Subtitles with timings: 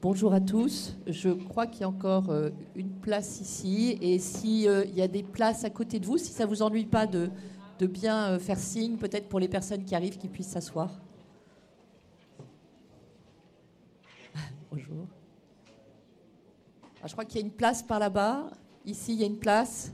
[0.00, 0.96] Bonjour à tous.
[1.08, 3.98] Je crois qu'il y a encore euh, une place ici.
[4.00, 4.60] Et s'il
[4.94, 7.30] y a des places à côté de vous, si ça ne vous ennuie pas de,
[7.80, 10.92] bien euh, faire signe, peut-être pour les personnes qui arrivent, qui puissent s'asseoir.
[14.70, 15.04] Bonjour.
[17.02, 18.52] Ah, je crois qu'il y a une place par là-bas.
[18.86, 19.92] Ici, il y a une place.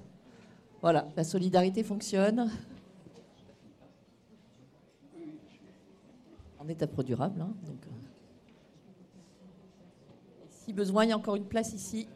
[0.82, 2.50] Voilà, la solidarité fonctionne.
[6.58, 7.40] En état pro durable.
[7.40, 7.54] Hein.
[10.64, 12.08] Si besoin, il y a encore une place ici.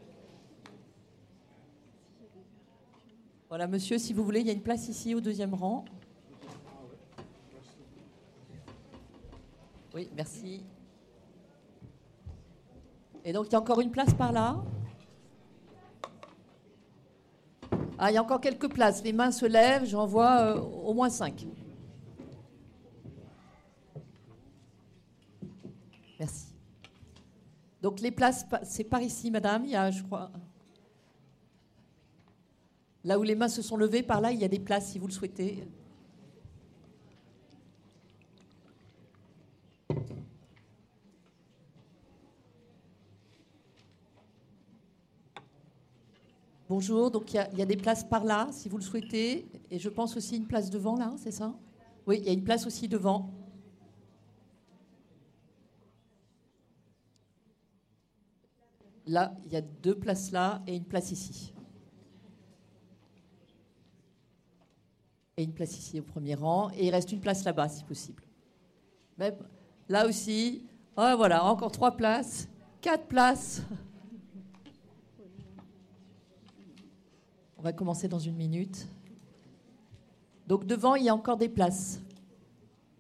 [3.51, 5.85] Voilà, monsieur, si vous voulez, il y a une place ici au deuxième rang.
[9.95, 10.65] Oui, merci.
[13.23, 14.65] Et donc, il y a encore une place par là.
[17.99, 19.05] Ah, il y a encore quelques places.
[19.05, 21.47] Les mains se lèvent, j'en vois euh, au moins cinq.
[26.19, 26.58] Merci.
[27.83, 29.65] Donc, les places, c'est par ici, madame.
[29.65, 30.31] Il y a, je crois,
[33.05, 34.99] Là où les mains se sont levées, par là, il y a des places si
[34.99, 35.67] vous le souhaitez.
[46.69, 49.49] Bonjour, donc il y, a, des places par là, si vous le souhaitez.
[49.71, 51.55] Et je pense aussi une place devant, là, c'est ça?
[52.07, 53.31] Oui, il y a une place aussi devant.
[59.09, 61.53] Là, il y a deux places là et une place ici.
[65.39, 66.69] et une place ici au premier rang.
[66.75, 68.25] Et il reste une place là-bas, si possible.
[69.89, 72.49] Là aussi, oh, voilà, encore trois places,
[72.81, 73.63] quatre places.
[77.57, 78.89] On va commencer dans une minute.
[80.49, 82.01] Donc devant, il y a encore des places.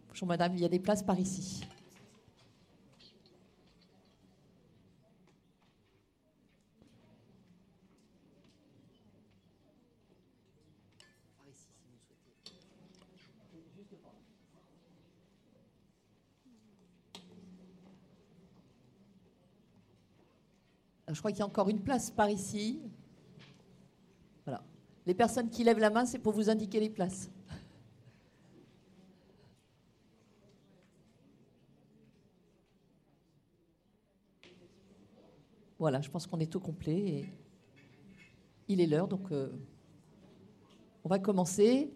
[0.09, 1.65] Bonjour madame, il y a des places par ici.
[21.11, 22.81] Je crois qu'il y a encore une place par ici.
[24.45, 24.63] Voilà.
[25.07, 27.31] Les personnes qui lèvent la main, c'est pour vous indiquer les places.
[35.79, 36.99] Voilà, je pense qu'on est au complet.
[36.99, 37.29] Et
[38.67, 39.49] il est l'heure, donc euh,
[41.05, 41.91] on va commencer.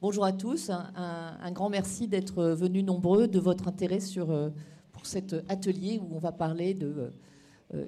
[0.00, 0.70] Bonjour à tous.
[0.70, 4.50] Un, grand merci d'être venus nombreux, de votre intérêt euh,
[4.90, 7.10] pour cet atelier où on va parler de euh,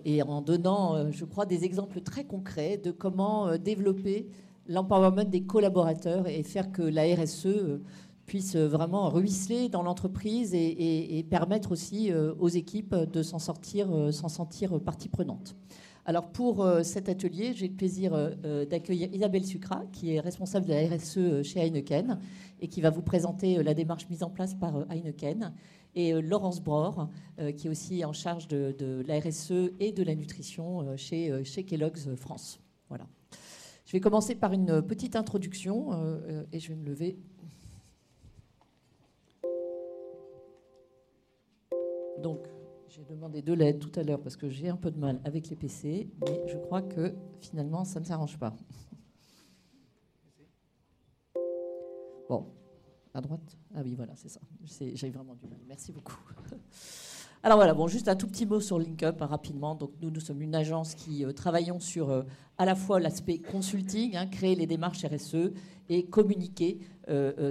[0.05, 4.29] et en donnant, euh, je crois, des exemples très concrets de comment euh, développer
[4.69, 7.81] l'empowerment des collaborateurs et faire que la RSE
[8.27, 14.81] puisse vraiment ruisseler dans l'entreprise et, permettre aussi aux équipes de s'en sortir, s'en sentir
[14.81, 15.55] partie prenante.
[16.05, 18.33] Alors pour cet atelier, j'ai le plaisir
[18.69, 22.19] d'accueillir Isabelle Sucra, qui est responsable de la RSE chez Heineken
[22.61, 25.53] et qui va vous présenter la démarche mise en place par Heineken
[25.97, 27.09] et euh, Laurence Bror,
[27.41, 31.65] euh, qui est aussi en charge de, la RSE et de la nutrition euh, chez,
[31.65, 32.61] Kellogg's France.
[32.89, 33.07] Voilà.
[33.87, 35.93] Je vais commencer par une petite introduction
[36.53, 37.17] et je vais me lever.
[42.19, 42.49] Donc,
[42.89, 45.49] j'ai demandé de l'aide tout à l'heure parce que j'ai un peu de mal avec
[45.51, 48.57] les PC, mais je crois que finalement, ça ne s'arrange pas.
[52.29, 52.49] Bon,
[53.21, 54.41] droite Ah oui, voilà, c'est ça.
[54.65, 55.59] J'ai vraiment du mal.
[55.67, 56.17] Merci beaucoup.
[57.43, 59.75] Alors voilà, bon, juste un tout petit mot sur LinkUp hein, rapidement.
[59.75, 62.23] Donc nous, nous sommes une agence qui euh, travaillons sur euh,
[62.59, 65.53] à la fois l'aspect consulting, hein, créer les démarches RSE
[65.89, 66.81] et communiquer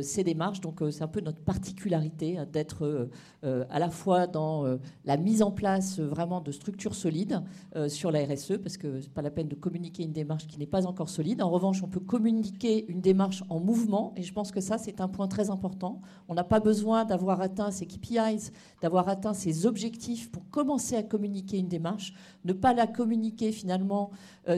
[0.01, 0.61] ces démarches.
[0.61, 3.09] Donc euh, c'est un peu notre particularité hein, d'être
[3.43, 4.65] à la fois dans
[5.05, 7.43] la mise en place vraiment de structures solides
[7.87, 10.65] sur la RSE, parce que c'est pas la peine de communiquer une démarche qui n'est
[10.65, 11.43] pas encore solide.
[11.43, 14.99] En revanche, on peut communiquer une démarche en mouvement, et je pense que ça c'est
[14.99, 16.01] un point très important.
[16.27, 18.51] On n'a pas besoin d'avoir atteint ces KPIs,
[18.81, 22.13] d'avoir atteint ces objectifs pour commencer à communiquer une démarche.
[22.45, 24.09] Ne pas la communiquer finalement,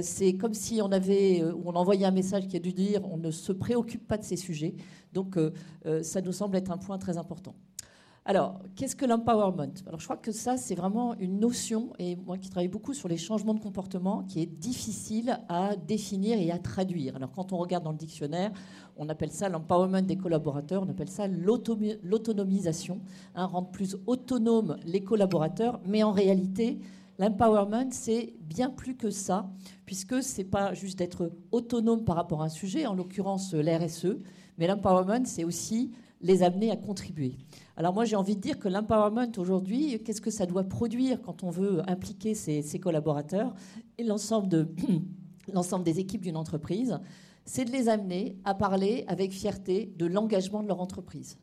[0.02, 3.32] c'est comme si on avait, on envoyait un message qui a dû dire on ne
[3.32, 4.76] se préoccupe pas de ces sujets.
[5.14, 5.52] Donc euh,
[5.86, 7.56] euh, ça nous semble être un point très important.
[8.30, 9.74] Alors, qu'est-ce que l'empowerment?
[9.88, 13.08] Alors, je crois que ça, c'est vraiment une notion, et moi qui travaille beaucoup sur
[13.08, 17.16] les changements de comportement, qui est difficile à définir et à traduire.
[17.16, 18.52] Alors, quand on regarde dans le dictionnaire,
[18.98, 23.00] on appelle ça l'empowerment des collaborateurs, on appelle ça l'autonomisation,
[23.34, 26.82] hein, rendre plus autonomes les collaborateurs, mais en réalité,
[27.20, 29.50] L'empowerment, c'est bien plus que ça,
[29.88, 34.18] puisque ce n'est pas juste d'être autonome par rapport à un sujet, en l'occurrence l'RSE,
[34.58, 37.38] mais l'empowerment, c'est aussi les amener à contribuer.
[37.76, 41.44] Alors moi j'ai envie de dire que l'empowerment aujourd'hui, qu'est-ce que ça doit produire quand
[41.44, 43.54] on veut impliquer ses, collaborateurs
[43.98, 44.68] et l'ensemble de,
[45.86, 47.00] des équipes d'une entreprise?
[47.46, 51.38] C'est de les amener à parler avec fierté de l'engagement de leur entreprise.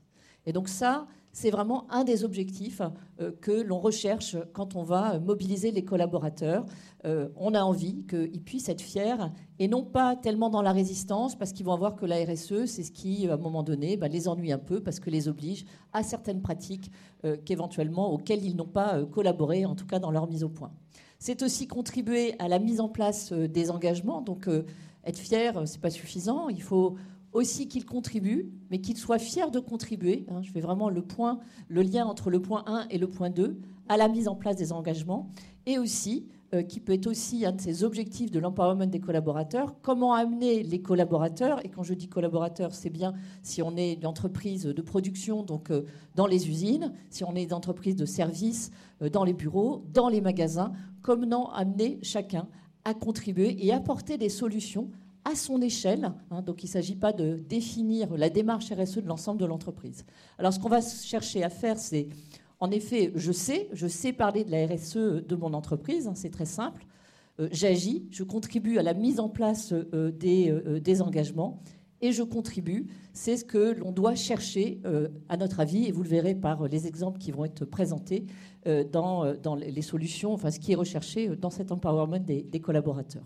[0.44, 2.81] Et donc ça, c'est vraiment un des objectifs
[3.20, 6.64] euh, que l'on recherche quand on va mobiliser les collaborateurs.
[7.04, 9.16] Euh, on a envie qu'ils puissent être fiers
[9.58, 12.84] et non pas tellement dans la résistance parce qu'ils vont voir que la RSE, c'est
[12.84, 15.66] ce qui, à un moment donné, bah, les ennuie un peu parce que les oblige
[15.92, 16.92] à certaines pratiques
[17.25, 20.70] euh, qu'éventuellement auxquelles ils n'ont pas collaboré, en tout cas dans leur mise au point.
[21.19, 24.20] C'est aussi contribuer à la mise en place des engagements.
[24.20, 24.48] Donc,
[25.04, 26.48] être fier, c'est pas suffisant.
[26.48, 26.96] Il faut
[27.34, 30.25] aussi qu'ils contribuent, mais qu'ils soient fiers de contribuer.
[30.31, 33.96] Hein, je fais vraiment le lien entre le point 1 et le point 2 à
[33.96, 35.28] la mise en place des engagements,
[35.66, 39.75] et aussi euh, qui peut être aussi un de ces objectifs de l'empowerment des collaborateurs,
[39.82, 44.06] comment amener les collaborateurs, et quand je dis collaborateurs, c'est bien si on est une
[44.06, 45.84] entreprise de production, donc euh,
[46.14, 48.70] dans les usines, si on est une entreprise de services,
[49.02, 50.72] euh, dans les bureaux, dans les magasins,
[51.02, 52.46] comment amener chacun
[52.84, 54.90] à contribuer et apporter des solutions
[55.25, 56.12] à son échelle.
[56.31, 60.05] Hein, donc il ne s'agit pas de définir la démarche RSE de l'ensemble de l'entreprise.
[60.38, 62.09] Alors ce qu'on va chercher à faire, c'est,
[62.61, 66.31] en effet, je sais, je sais parler de la RSE de mon entreprise, hein, c'est
[66.31, 66.87] très simple.
[67.41, 71.61] Euh, j'agis, je contribue à la mise en place euh, des, euh, des, engagements
[72.00, 72.87] et je contribue.
[73.12, 74.82] C'est ce que l'on doit chercher,
[75.29, 78.26] à notre avis, et vous le verrez par les exemples qui vont être présentés
[78.93, 79.25] dans,
[79.56, 83.25] les solutions, enfin ce qui est recherché dans cet empowerment des collaborateurs.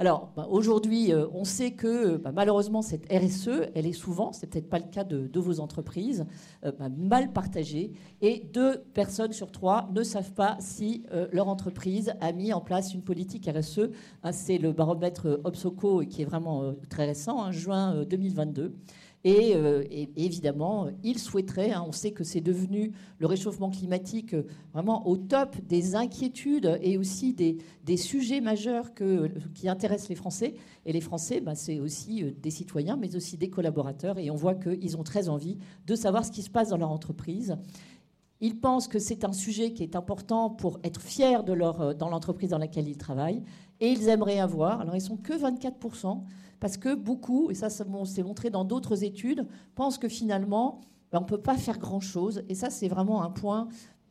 [0.00, 4.46] Alors bah, aujourd'hui, euh, on sait que bah, malheureusement cette RSE, elle est souvent, c'est
[4.46, 6.24] peut-être pas le cas de, vos entreprises,
[6.64, 7.92] euh, bah, mal partagée,
[8.22, 12.62] et deux personnes sur trois ne savent pas si euh, leur entreprise a mis en
[12.62, 13.90] place une politique RSE.
[14.22, 18.74] Hein, c'est le baromètre Obsoco qui est vraiment très récent, hein, juin 2022.
[19.26, 24.46] Euh, et, évidemment, il souhaiterait, hein, on sait que c'est devenu le réchauffement climatique euh,
[24.72, 28.94] vraiment au top des inquiétudes et aussi des, sujets majeurs
[29.54, 30.54] qui intéressent les Français.
[30.86, 34.18] Et les Français, bah, c'est aussi euh, des citoyens, mais aussi des collaborateurs.
[34.18, 36.90] Et on voit qu'ils ont très envie de savoir ce qui se passe dans leur
[36.90, 37.56] entreprise.
[38.40, 42.58] Ils pensent que c'est un sujet qui est important pour être fiers dans l'entreprise dans
[42.58, 43.42] laquelle ils travaillent.
[43.80, 46.22] Et ils aimeraient avoir, alors ils sont que 24%,
[46.60, 50.80] parce que beaucoup, et ça, ça s'est montré dans d'autres études, pensent que finalement,
[51.10, 52.42] ben, on ne peut pas faire grand-chose.
[52.48, 53.68] Et ça, c'est vraiment un point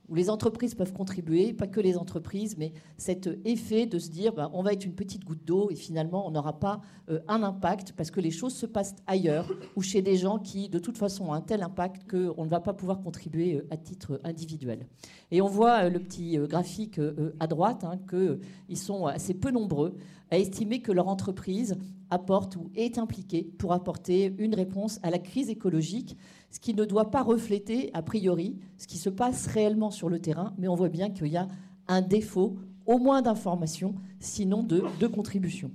[0.10, 4.34] où les entreprises peuvent contribuer, pas que les entreprises, mais cet effet de se dire
[4.34, 7.44] ben, on va être une petite goutte d'eau et finalement on n'aura pas euh, un
[7.44, 10.98] impact parce que les choses se passent ailleurs ou chez des gens qui de toute
[10.98, 14.88] façon ont un tel impact qu'on ne va pas pouvoir contribuer euh, à titre individuel.
[15.30, 17.00] Et on voit euh, le petit graphique
[17.40, 19.96] à droite hein, qu'ils sont assez peu nombreux
[20.31, 21.78] à estimer que leur entreprise
[22.10, 26.18] apporte ou est impliquée pour apporter une réponse à la crise écologique
[26.52, 30.20] ce qui ne doit pas refléter, a priori, ce qui se passe réellement sur le
[30.20, 31.48] terrain, mais on voit bien qu'il y a
[31.88, 35.72] un défaut, au moins d'information, sinon de, de contribution.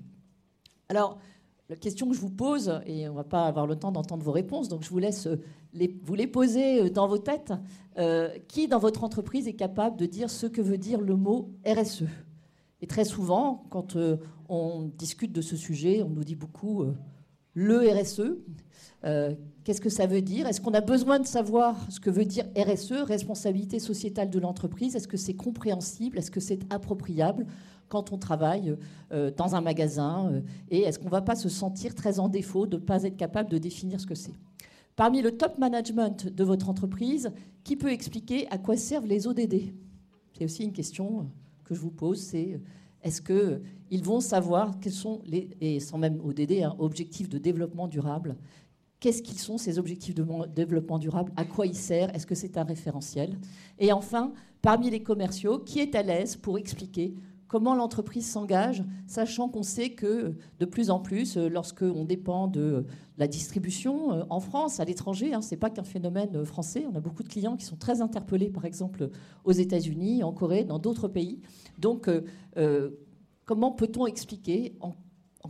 [0.89, 1.19] Alors,
[1.69, 4.23] la question que je vous pose, et on ne va pas avoir le temps d'entendre
[4.23, 5.41] vos réponses, donc je vous laisse euh,
[6.03, 7.53] vous les poser euh, dans vos têtes.
[7.97, 11.53] Euh, qui dans votre entreprise est capable de dire ce que veut dire le mot
[11.65, 12.07] RSE
[12.85, 13.97] Et très souvent, quand
[14.51, 16.85] on discute de ce sujet, on nous dit beaucoup
[17.55, 18.37] le RSE.
[19.05, 19.35] Euh,
[19.65, 20.47] qu'est-ce que ça veut dire?
[20.47, 24.97] Est-ce qu'on a besoin de savoir ce que veut dire RSE, responsabilité sociétale de l'entreprise?
[24.97, 26.19] Est-ce que c'est compréhensible?
[26.19, 27.47] Est-ce que c'est appropriable
[27.89, 28.76] quand on travaille
[29.12, 32.29] euh, dans un magasin euh, Et est-ce qu'on ne va pas se sentir très en
[32.29, 34.35] défaut de ne pas être capable de définir ce que c'est?
[34.95, 39.73] Parmi le top management de votre entreprise, qui peut expliquer à quoi servent les ODD
[40.37, 41.26] C'est aussi une question
[41.64, 42.61] que je vous pose, c'est
[43.02, 47.88] est-ce qu'ils vont savoir quels sont les, et sans même ODD, hein, objectifs de développement
[47.88, 48.37] durable,
[49.04, 51.30] Qu'est-ce qu'ils sont ces objectifs de développement durable?
[51.37, 52.11] À quoi ils servent?
[52.14, 53.37] Est-ce que c'est un référentiel?
[53.78, 57.14] Et enfin, parmi les commerciaux, qui est à l'aise pour expliquer
[57.54, 62.84] comment l'entreprise s'engage, sachant qu'on sait que de plus en plus, euh, lorsqu'on dépend de
[63.16, 66.84] la distribution euh, en France, à l'étranger, hein, ce n'est pas qu'un phénomène euh, français,
[66.92, 69.08] on a beaucoup de clients qui sont très interpellés, par exemple
[69.44, 71.42] aux États-Unis, en Corée, dans d'autres pays.
[71.78, 72.11] Donc,
[73.44, 74.96] comment peut-on expliquer en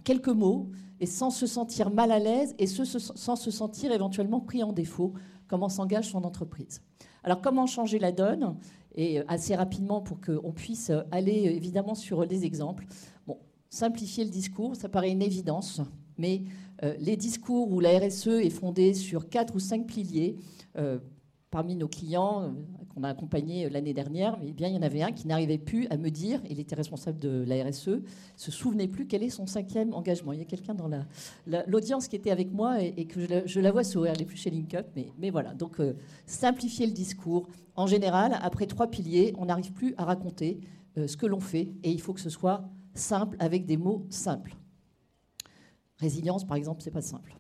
[0.01, 0.69] quelques mots
[1.01, 5.15] et sans se sentir mal à l'aise et sans se sentir éventuellement pris en défaut,
[5.49, 6.83] comment s'engage son entreprise?
[7.25, 8.57] Alors comment changer la donne?
[8.95, 12.87] Et euh, assez rapidement pour qu'on puisse aller euh, évidemment sur des exemples.
[13.71, 15.81] Simplifier le discours, ça paraît une évidence,
[16.17, 16.43] mais
[16.85, 20.37] euh, les discours où la RSE est fondée sur quatre ou cinq piliers,
[21.55, 22.53] parmi nos clients
[22.93, 25.87] qu'on a accompagnés l'année dernière, mais bien, il y en avait un qui n'arrivait plus
[25.87, 28.01] à me dire, il était responsable de la RSE,
[28.37, 30.33] se souvenait plus quel est son cinquième engagement.
[30.33, 30.91] Il y a quelqu'un dans
[31.69, 34.51] l'audience qui était avec moi et, que je la, vois sourire, elle n'est plus chez
[34.51, 35.55] LinkUp, mais, mais voilà.
[35.55, 35.81] Donc,
[36.27, 37.47] simplifier le discours.
[37.77, 40.59] En général, après trois piliers, on n'arrive plus à raconter
[40.97, 44.57] ce que l'on fait et il faut que ce soit simple avec des mots simples.
[45.99, 47.37] Résilience, par exemple, c'est pas simple.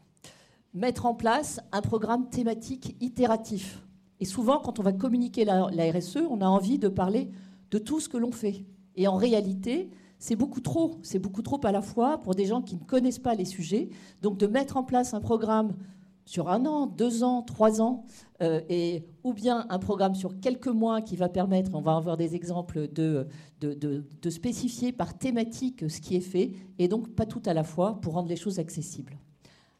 [0.72, 3.80] Mettre en place un programme thématique itératif.
[4.20, 7.30] Et souvent, quand on va communiquer la, RSE, on a envie de parler
[7.70, 8.64] de tout ce que l'on fait.
[8.96, 10.98] Et en réalité, c'est beaucoup trop.
[11.02, 13.90] C'est beaucoup trop à la fois pour des gens qui ne connaissent pas les sujets.
[14.22, 15.74] Donc, de mettre en place un programme
[16.24, 18.06] sur un an, deux ans, trois ans,
[18.42, 22.16] euh, et, ou bien un programme sur quelques mois qui va permettre, on va avoir
[22.16, 23.26] des exemples, de,
[23.60, 28.00] de, spécifier par thématique ce qui est fait, et donc pas tout à la fois
[28.00, 29.18] pour rendre les choses accessibles.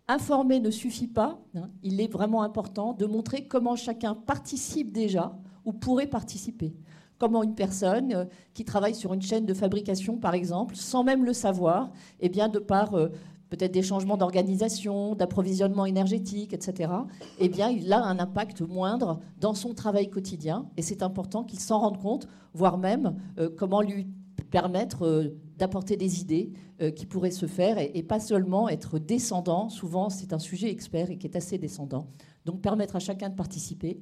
[0.06, 1.70] Informer ne suffit pas, hein.
[1.82, 5.34] il est vraiment important de montrer comment chacun participe déjà
[5.64, 6.76] ou pourrait participer.
[7.16, 11.24] Comment une personne euh, qui travaille sur une chaîne de fabrication, par exemple, sans même
[11.24, 13.08] le savoir, eh bien, de par euh,
[13.48, 16.92] peut-être des changements d'organisation, d'approvisionnement énergétique, etc.,
[17.38, 20.66] eh bien, il a un impact moindre dans son travail quotidien.
[20.76, 24.06] Et c'est important qu'il s'en rende compte, voire même euh, comment lui
[24.50, 29.68] permettre d'apporter des idées euh, qui pourraient se faire et, pas seulement être descendant.
[29.68, 32.08] Souvent, c'est un sujet expert et qui est assez descendant.
[32.44, 34.00] Donc, permettre à chacun de participer.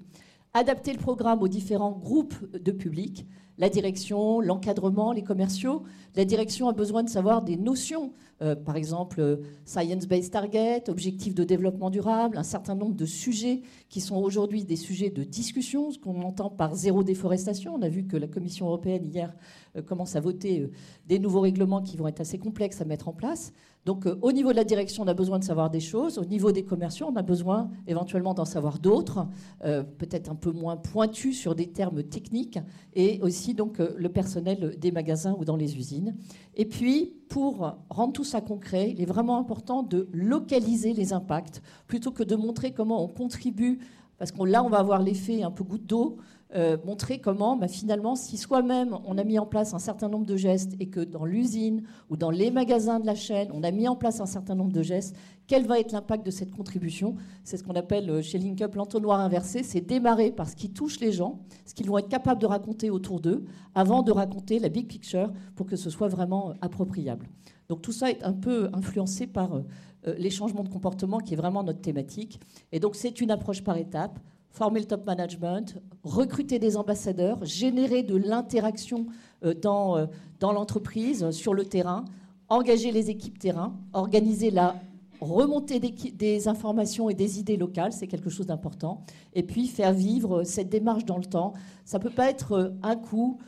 [0.54, 5.84] Adapter le programme aux différents groupes de public, la direction, l'encadrement, les commerciaux.
[6.14, 11.34] La direction a besoin de savoir des notions euh, par exemple euh, Science-Based Target, objectifs
[11.34, 15.90] de développement durable, un certain nombre de sujets qui sont aujourd'hui des sujets de discussion,
[15.90, 17.74] ce qu'on entend par zéro déforestation.
[17.74, 19.34] On a vu que la Commission européenne hier
[19.76, 20.70] euh, commence à voter
[21.06, 23.52] des nouveaux règlements qui vont être assez complexes à mettre en place.
[23.84, 26.16] Donc au niveau de la direction, on a besoin de savoir des choses.
[26.16, 29.26] Au niveau des commerciaux, on a besoin éventuellement d'en savoir d'autres,
[29.60, 32.60] peut-être un peu moins pointus sur des termes techniques,
[32.94, 36.14] et aussi donc le personnel des magasins ou dans les usines.
[36.54, 41.60] Et puis, pour rendre tout ça concret, il est vraiment important de localiser les impacts
[41.88, 43.80] plutôt que de montrer comment on contribue,
[44.18, 46.18] parce que là, on va avoir l'effet un peu goutte d'eau,
[46.54, 50.26] euh, montrer comment, bah, finalement, si soi-même on a mis en place un certain nombre
[50.26, 53.70] de gestes et que dans l'usine ou dans les magasins de la chaîne, on a
[53.70, 55.16] mis en place un certain nombre de gestes,
[55.46, 57.14] quel va être l'impact de cette contribution?
[57.42, 61.00] C'est ce qu'on appelle euh, chez LinkUp l'entonnoir inversé, c'est démarrer par ce qui touche
[61.00, 63.44] les gens, ce qu'ils vont être capables de raconter autour d'eux,
[63.74, 67.30] avant de raconter la big picture pour que ce soit vraiment euh, appropriable.
[67.70, 69.62] Donc tout ça est un peu influencé par
[70.04, 72.38] les changements de comportement qui est vraiment notre thématique.
[72.72, 74.18] Et donc c'est une approche par étapes
[74.52, 79.06] former le top management, recruter des ambassadeurs, générer de l'interaction
[79.44, 80.06] euh, dans, euh,
[80.40, 82.04] dans l'entreprise, sur le terrain,
[82.48, 84.76] engager les équipes terrain, organiser la
[85.20, 89.04] remontée des, informations et des idées locales, c'est quelque chose d'important,
[89.34, 91.52] et puis faire vivre cette démarche dans le temps.
[91.84, 93.38] Ça ne peut pas être euh, un coup,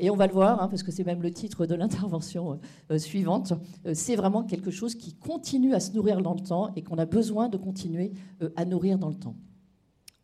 [0.00, 2.58] et on va le voir, hein, parce que c'est même le titre de l'intervention
[2.96, 3.52] suivante,
[3.92, 7.06] c'est vraiment quelque chose qui continue à se nourrir dans le temps et qu'on a
[7.06, 8.10] besoin de continuer
[8.56, 9.36] à nourrir dans le temps.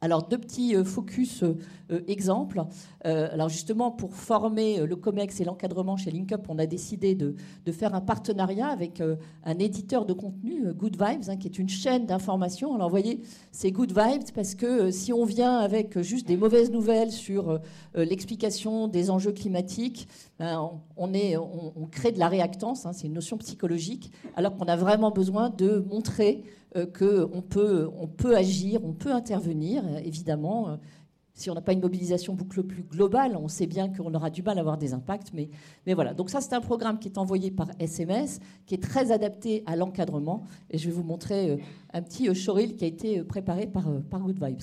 [0.02, 1.56] Alors, deux petits euh, focus euh,
[1.90, 2.62] euh, exemples.
[3.04, 7.36] alors, justement, pour former le COMEX et l'encadrement chez LinkUp, on a décidé de,
[7.70, 9.00] faire un partenariat avec
[9.44, 12.74] un éditeur de contenu, Good Vibes, hein, qui est une chaîne d'information.
[12.74, 13.20] Alors, vous voyez,
[13.52, 17.60] c'est Good Vibes parce que si on vient avec juste des mauvaises nouvelles sur
[17.94, 24.12] l'explication des enjeux climatiques, ben, on, crée de la réactance, hein, c'est une notion psychologique,
[24.36, 26.44] alors qu'on a vraiment besoin de montrer
[26.76, 30.68] euh, qu'on peut, on peut agir, on peut intervenir, évidemment.
[30.68, 30.76] Euh,
[31.32, 34.42] si on n'a pas une mobilisation beaucoup plus globale, on sait bien qu'on aura du
[34.42, 35.34] mal à avoir des impacts.
[35.34, 35.50] Mais,
[35.86, 39.12] mais voilà, donc ça c'est un programme qui est envoyé par SMS, qui est très
[39.12, 40.44] adapté à l'encadrement.
[40.70, 41.56] Et je vais vous montrer euh,
[41.92, 44.62] un petit showreel qui a été préparé par, par Good Vibes.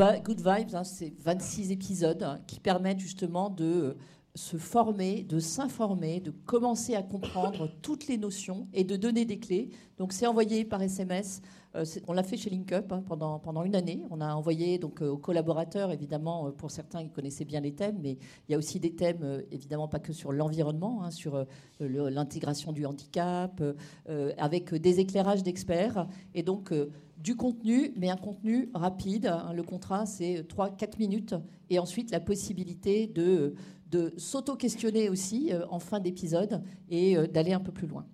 [0.00, 3.98] Good, Vibes, hein, c'est 26 épisodes hein, qui permettent justement de
[4.34, 9.38] se former, de s'informer, de commencer à comprendre toutes les notions et de donner des
[9.38, 9.68] clés.
[9.98, 11.42] Donc c'est envoyé par SMS.
[11.76, 14.02] Euh, on l'a fait chez LinkUp hein, pendant, pendant une année.
[14.10, 17.72] On a envoyé donc, euh, aux collaborateurs, évidemment, euh, pour certains, ils connaissaient bien les
[17.72, 21.46] thèmes, mais il y a aussi des thèmes, évidemment, pas que sur l'environnement, hein, sur
[21.80, 23.62] l'intégration du handicap,
[24.38, 26.06] avec des éclairages d'experts.
[26.34, 26.72] Et donc,
[27.18, 29.26] du contenu, mais un contenu rapide.
[29.26, 29.52] Hein.
[29.54, 31.34] le contrat, c'est 3-4 minutes.
[31.68, 33.54] Et ensuite, la possibilité de
[34.16, 38.06] s'auto-questionner aussi en fin d'épisode et d'aller un peu plus loin.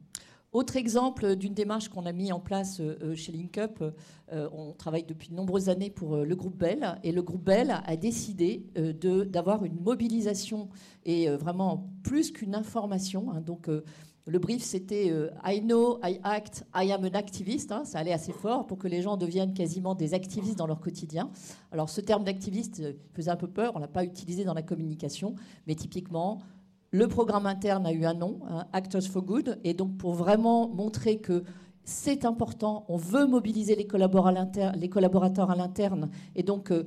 [0.56, 3.84] Autre exemple d'une démarche qu'on a mis en place euh, chez LinkUp,
[4.32, 7.96] on travaille depuis de nombreuses années pour le groupe Bell, et le groupe Bell a
[7.96, 8.64] décidé
[9.30, 10.70] d'avoir une mobilisation
[11.04, 13.30] et vraiment plus qu'une information.
[13.30, 13.42] Hein.
[13.42, 13.68] donc
[14.28, 17.70] le brief, c'était euh, I know, I act, I am an activist.
[17.70, 20.80] Hein, ça allait assez fort pour que les gens deviennent quasiment des activistes dans leur
[20.80, 21.30] quotidien.
[21.70, 23.72] Alors, ce terme d'activiste euh, faisait un peu peur.
[23.76, 25.36] On l'a pas utilisé dans la communication,
[25.68, 26.40] mais typiquement,
[26.97, 30.67] le programme interne a eu un nom, hein, Actors for Good, et donc pour vraiment
[30.67, 31.45] montrer que
[31.85, 36.85] c'est important, on veut mobiliser les collaborateurs à l'interne, et donc euh,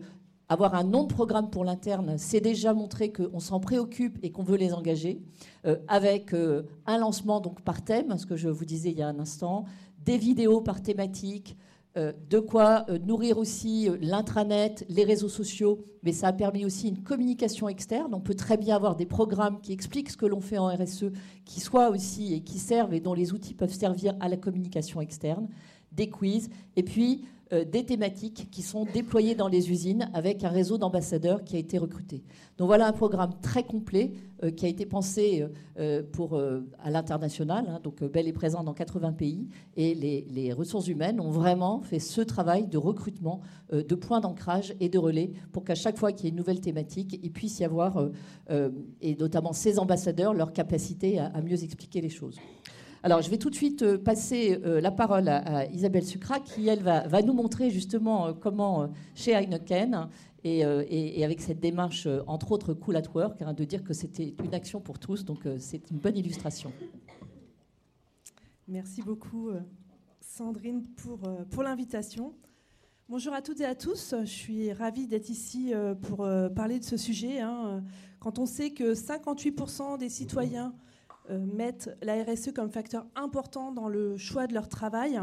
[0.50, 4.42] avoir un nom de programme pour l'interne, c'est déjà montrer qu'on s'en préoccupe et qu'on
[4.42, 5.22] veut les engager,
[5.68, 9.04] euh, avec euh, un lancement donc par thème, ce que je vous disais il y
[9.04, 9.66] a un instant,
[10.04, 11.56] des vidéos par thématique,
[11.96, 17.68] de quoi nourrir aussi l'intranet, les réseaux sociaux, mais ça a permis aussi une communication
[17.68, 18.14] externe.
[18.14, 21.12] On peut très bien avoir des programmes qui expliquent ce que l'on fait en RSE,
[21.46, 25.02] qui soient aussi et qui servent et dont les outils peuvent servir à la communication
[25.02, 25.50] externe,
[25.92, 30.50] des quiz, et puis euh, des thématiques qui sont déployées dans les usines avec un
[30.50, 32.24] réseau d'ambassadeurs qui a été recruté.
[32.60, 34.12] Donc voilà un programme très complet
[34.44, 35.48] euh, qui a été pensé
[35.80, 37.66] euh, pour, à l'international.
[37.68, 37.80] Hein.
[37.84, 42.22] donc Bell est présent dans 80 pays et les, ressources humaines ont vraiment fait ce
[42.22, 43.42] travail de recrutement,
[43.72, 46.60] de points d'ancrage et de relais pour qu'à chaque fois qu'il y ait une nouvelle
[46.60, 48.10] thématique, il puisse y avoir,
[48.50, 52.40] et notamment ces ambassadeurs, leur capacité à mieux expliquer les choses.
[53.02, 56.68] Alors, je vais tout de suite euh, passer euh, la parole à, Isabelle Sucra, qui,
[56.68, 60.10] elle, va, nous montrer justement euh, comment, chez Heineken,
[60.44, 60.64] et,
[61.24, 64.80] avec cette démarche, entre autres, Cool at Work, hein, de dire que c'était une action
[64.80, 65.26] pour tous.
[65.26, 66.72] Donc, c'est une bonne illustration.
[68.66, 69.50] Merci beaucoup,
[70.22, 71.20] Sandrine, pour,
[71.50, 72.34] pour l'invitation.
[73.10, 74.16] Bonjour à toutes et à tous.
[74.22, 75.74] Je suis ravie d'être ici
[76.04, 77.42] pour parler de ce sujet.
[77.42, 77.84] Hein.
[78.22, 80.74] Quand on sait que 58% des citoyens
[81.38, 85.22] mettent la RSE comme facteur important dans le choix de leur travail,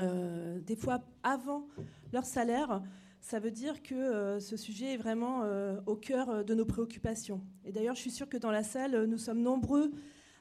[0.00, 1.66] euh, des fois avant
[2.12, 2.82] leur salaire,
[3.20, 5.42] ça veut dire que euh, ce sujet est vraiment
[5.86, 7.42] au cœur de nos préoccupations.
[7.64, 9.92] Et d'ailleurs, je suis sûre que dans la salle, nous sommes nombreux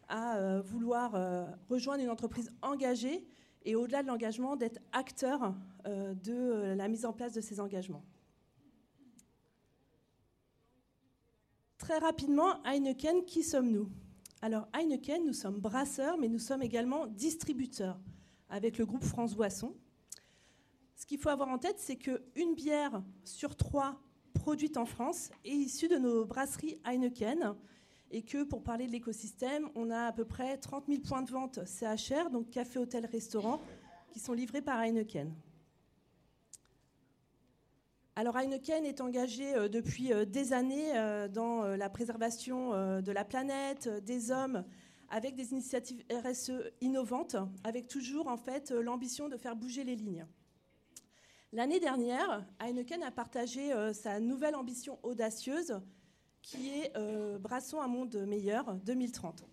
[0.08, 1.14] à vouloir
[1.68, 3.26] rejoindre une entreprise engagée
[3.64, 8.04] et au-delà de l'engagement, d'être acteur de la mise en place de ces engagements.
[11.80, 13.90] Très rapidement, Heineken, qui sommes-nous?
[14.46, 18.00] Alors Heineken, nous sommes brasseurs, mais nous sommes également distributeurs
[18.48, 19.74] avec le groupe France Boisson.
[20.96, 24.00] Ce qu'il faut avoir en tête, c'est qu'une bière sur trois
[24.36, 27.56] produite en France est issue de nos brasseries Heineken
[28.12, 31.32] et que pour parler de l'écosystème, on a à peu près 30 000 points de
[31.32, 33.60] vente CHR, donc café, hôtel, restaurant,
[34.12, 35.34] qui sont livrés par Heineken.
[38.18, 43.26] Alors Heineken est engagé euh, depuis euh, des années euh, dans la préservation de la
[43.26, 44.64] planète, des hommes,
[45.10, 50.26] avec des initiatives RSE innovantes, avec toujours en fait l'ambition de faire bouger les lignes.
[51.52, 55.80] L'année dernière, Heineken a partagé sa nouvelle ambition audacieuse
[56.42, 56.92] qui est
[57.40, 59.46] Brassons un monde meilleur 2030.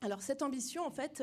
[0.00, 1.22] Alors cette ambition, en fait,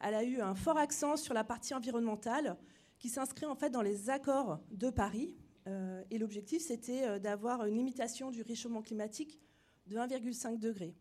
[0.00, 2.56] elle a eu un fort accent sur la partie environnementale
[2.98, 5.34] qui s'inscrit en fait dans les accords de Paris
[6.10, 9.40] et l'objectif, c'était euh, d'avoir une limitation du réchauffement climatique
[9.86, 10.94] de 1,5 degré.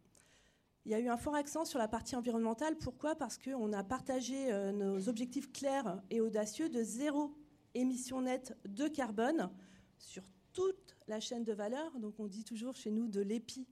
[0.86, 2.78] Il y a eu un fort accent sur la partie environnementale.
[2.78, 3.15] Pourquoi?
[3.15, 7.36] Parce qu'on a partagé euh, nos objectifs clairs et audacieux de zéro
[7.74, 9.50] émission nette de carbone
[9.97, 12.00] sur toute la chaîne de valeur.
[12.00, 13.67] Donc on dit toujours chez nous de l'épi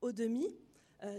[0.00, 0.46] au demi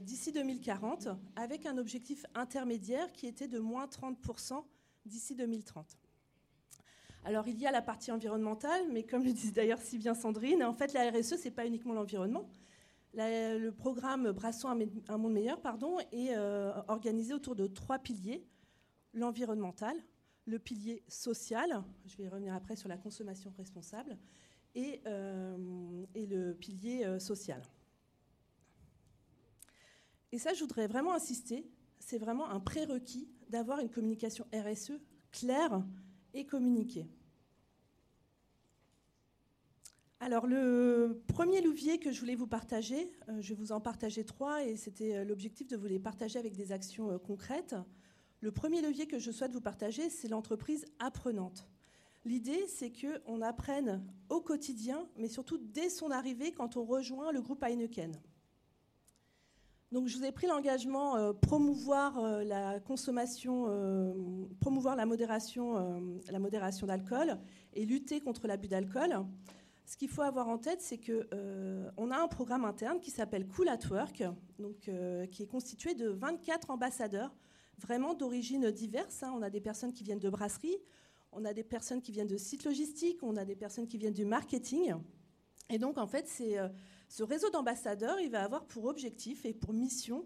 [0.01, 4.61] d'ici 2040, avec un objectif intermédiaire qui était de moins 30%
[5.05, 5.97] d'ici 2030.
[7.25, 10.63] Alors il y a la partie environnementale, mais comme le disait d'ailleurs si bien Sandrine,
[10.63, 12.49] en fait la RSE, ce n'est pas uniquement l'environnement.
[13.13, 18.45] le programme Brassons un, monde meilleur pardon, est euh, organisé autour de trois piliers.
[19.13, 19.95] L'environnemental,
[20.45, 24.17] le pilier social, je vais revenir après sur la consommation responsable,
[24.75, 27.61] et, euh, le pilier euh, social.
[30.31, 31.67] Et ça, je voudrais vraiment insister,
[31.99, 34.93] c'est vraiment un prérequis d'avoir une communication RSE
[35.31, 35.83] claire
[36.33, 37.07] et communiquer.
[40.21, 44.25] Alors le premier levier que je voulais vous partager, euh, je vais vous en partager
[44.25, 47.75] trois et c'était euh, l'objectif de vous les partager avec des actions euh, concrètes.
[48.41, 51.69] Le premier levier que je souhaite vous partager, c'est l'entreprise apprenante.
[52.25, 57.41] L'idée, c'est qu'on apprenne au quotidien, mais surtout dès son arrivée quand on rejoint le
[57.41, 58.11] groupe Heineken.
[59.91, 64.13] Donc, je vous ai pris l'engagement euh, promouvoir euh, la consommation, euh,
[64.59, 67.39] promouvoir la modération, la modération d'alcool
[67.73, 69.25] et lutter contre l'abus d'alcool.
[69.85, 73.69] Ce qu'il faut avoir en tête, c'est qu'on a un programme interne qui s'appelle Cool
[73.69, 74.23] at Work,
[74.59, 74.91] donc,
[75.31, 77.35] qui est constitué de 24 ambassadeurs,
[77.79, 79.23] vraiment d'origines diverses.
[79.23, 79.33] Hein.
[79.35, 80.77] On a des personnes qui viennent de brasseries,
[81.31, 84.13] on a des personnes qui viennent de sites logistiques, on a des personnes qui viennent
[84.13, 84.93] du marketing.
[85.69, 86.67] Et donc, en fait, c'est, euh,
[87.09, 90.25] ce réseau d'ambassadeurs, il va avoir pour objectif et pour mission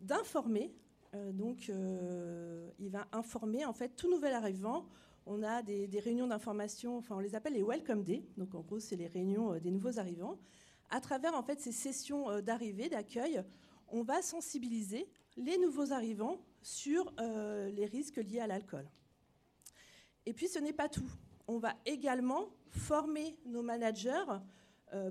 [0.00, 0.74] d'informer.
[1.14, 4.88] Euh, donc, euh, il va informer, en fait, tout nouvel arrivant.
[5.26, 8.24] On a des, réunions d'information, enfin, on les appelle les Welcome Day.
[8.36, 10.38] Donc, en gros, c'est les réunions des nouveaux arrivants.
[10.90, 13.44] À travers, en fait, ces sessions d'arrivée, d'accueil,
[13.88, 18.90] on va sensibiliser les nouveaux arrivants sur les risques liés à l'alcool.
[20.26, 21.08] Et puis ce n'est pas tout.
[21.48, 24.38] On va également former nos managers euh,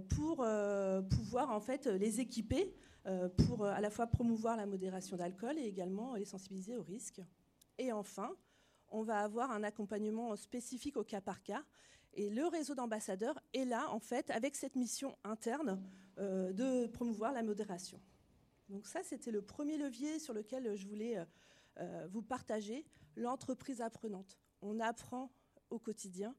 [0.09, 2.73] pour euh, pouvoir en fait les équiper
[3.07, 7.21] euh, pour à la fois promouvoir la modération d'alcool et également les sensibiliser aux risques.
[7.77, 8.35] Et enfin,
[8.89, 11.63] on va avoir un accompagnement spécifique au cas par cas.
[12.13, 15.81] Et le réseau d'ambassadeurs est là, en fait, avec cette mission interne
[16.17, 17.99] de promouvoir la modération.
[18.67, 21.25] Donc ça, c'était le premier levier sur lequel je voulais
[22.09, 25.31] vous partager, l'entreprise apprenante on apprend
[25.69, 26.35] au quotidien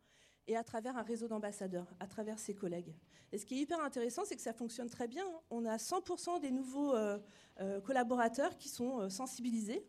[0.46, 2.94] et à travers un réseau d'ambassadeurs, à travers ses collègues.
[3.32, 5.24] Et ce qui est hyper intéressant, c'est que ça fonctionne très bien.
[5.50, 7.18] On a 100% des nouveaux euh,
[7.60, 9.86] euh, collaborateurs qui sont euh, sensibilisés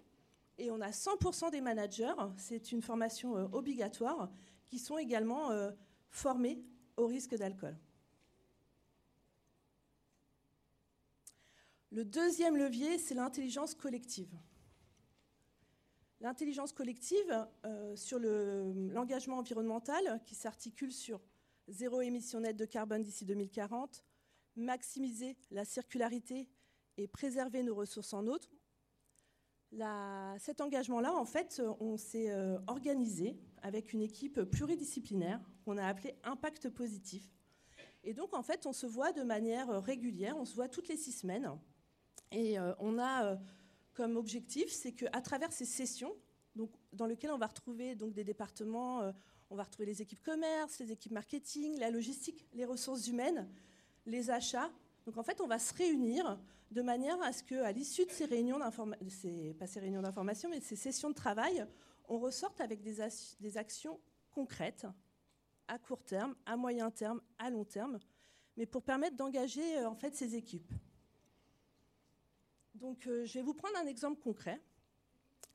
[0.58, 4.30] et on a 100% des managers, c'est une formation obligatoire,
[4.68, 5.50] qui sont également
[6.12, 6.64] formés
[6.96, 7.76] au risque d'alcool.
[11.90, 14.32] Le deuxième levier, c'est l'intelligence collective.
[16.24, 21.20] L'intelligence collective euh, sur l'engagement environnemental qui s'articule sur
[21.68, 24.06] zéro émission nette de carbone d'ici 2040,
[24.56, 26.50] maximiser la circularité
[26.96, 28.38] et préserver nos ressources en eau.
[30.40, 36.16] cet engagement-là, en fait, on s'est euh, organisé avec une équipe pluridisciplinaire qu'on a appelée
[36.24, 37.36] Impact Positif.
[38.06, 40.98] Et donc, en fait, on se voit de manière régulière, on se voit toutes les
[40.98, 41.52] six semaines.
[42.32, 43.38] Et euh, on a
[43.94, 46.16] comme objectif, c'est qu'à travers ces sessions,
[46.56, 49.12] donc, dans lesquelles on va retrouver donc, des départements, euh,
[49.50, 53.50] on va retrouver les équipes commerce, les équipes marketing, la logistique, les ressources humaines,
[54.06, 54.72] les achats.
[55.06, 56.40] Donc en fait, on va se réunir
[56.72, 60.60] de manière à ce qu'à l'issue de ces réunions d'information, pas ces réunions d'information, mais
[60.60, 61.66] ces sessions de travail,
[62.08, 62.98] on ressorte avec des,
[63.40, 64.00] des actions
[64.32, 64.88] concrètes
[65.68, 68.00] à court terme, à moyen terme, à long terme,
[68.58, 70.72] mais pour permettre d'engager euh, en fait ces équipes.
[72.76, 74.60] Donc, euh, je vais vous prendre un exemple concret.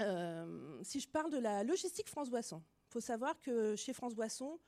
[0.00, 4.14] Euh, si je parle de la logistique France Boisson, il faut savoir que chez France
[4.14, 4.58] Boisson,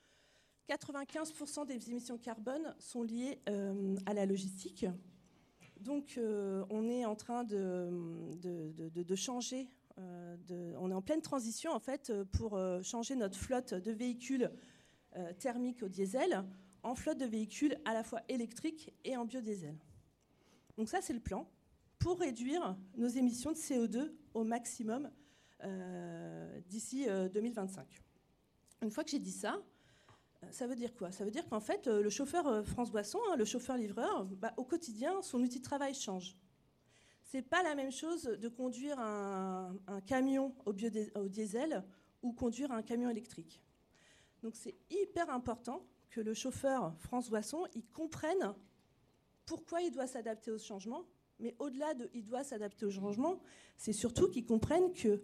[0.68, 4.86] 95% des émissions carbone sont liées euh, à la logistique.
[5.80, 7.88] Donc, on est en train de,
[8.36, 9.66] de, changer.
[9.96, 14.50] on est en pleine transition en fait pour changer notre flotte de véhicules
[15.38, 16.44] thermiques au diesel
[16.82, 19.78] en flotte de véhicules à la fois électriques et en biodiesel.
[20.76, 21.48] Donc ça, c'est le plan
[22.00, 25.10] pour réduire nos émissions de CO2 au maximum
[25.62, 27.82] euh, d'ici 2025.
[27.82, 29.60] Euh, Une fois que j'ai dit ça,
[30.42, 31.12] euh, ça veut dire quoi?
[31.12, 35.20] Ça veut dire qu'en fait, le chauffeur France Boisson, hein, le chauffeur-livreur, bah, au quotidien,
[35.22, 36.36] son outil de travail change.
[37.22, 41.84] C'est pas la même chose de conduire un, camion au, diesel
[42.22, 43.62] ou conduire un camion électrique.
[44.42, 48.54] Donc c'est hyper important que le chauffeur France Boisson il comprenne
[49.46, 51.04] pourquoi il doit s'adapter au changement
[51.40, 53.40] mais au-delà de il doit s'adapter au changement,
[53.76, 55.20] c'est surtout qu'ils comprennent que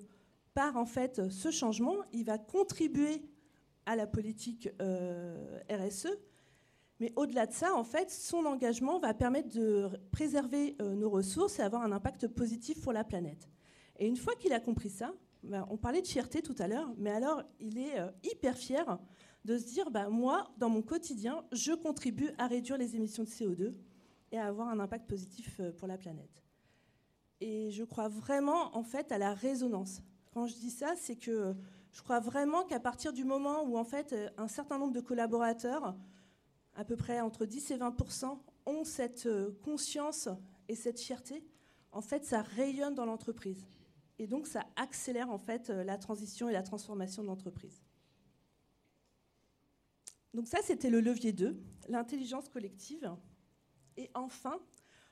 [0.54, 3.22] par en fait ce changement, il va contribuer
[3.84, 6.08] à la politique euh, RSE.
[6.98, 11.58] Mais au-delà de ça, en fait, son engagement va permettre de préserver euh, nos ressources
[11.58, 13.48] et avoir un impact positif pour la planète.
[13.98, 16.90] Et une fois qu'il a compris ça, ben, on parlait de fierté tout à l'heure,
[16.96, 18.98] mais alors il est euh, hyper fier
[19.44, 23.28] de se dire, ben, moi, dans mon quotidien, je contribue à réduire les émissions de
[23.28, 23.74] CO2
[24.32, 26.42] et avoir un impact positif euh, pour la planète.
[27.40, 30.02] Et je crois vraiment en fait à la résonance.
[30.32, 31.54] Quand je dis ça, c'est que
[31.92, 35.00] je crois vraiment qu'à partir du moment où en fait euh, un certain nombre de
[35.00, 35.94] collaborateurs,
[36.74, 40.28] à peu près entre 10 et 20% ont cette euh, conscience
[40.68, 41.44] et cette fierté,
[41.92, 43.66] en fait ça rayonne dans l'entreprise.
[44.18, 47.82] Et donc ça accélère en fait la transition et la transformation de l'entreprise.
[50.36, 51.58] Donc ça, c'était le levier 2,
[51.88, 53.10] l'intelligence collective.
[53.96, 54.60] Et enfin,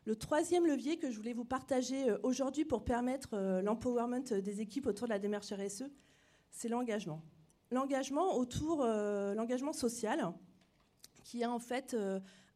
[0.06, 4.60] le troisième levier que je voulais vous partager euh, aujourd'hui pour permettre euh, l'empowerment des
[4.60, 5.84] équipes autour de la démarche RSE,
[6.50, 7.22] c'est l'engagement.
[7.70, 10.32] L'engagement autour, euh, l'engagement social,
[11.24, 11.96] qui est en fait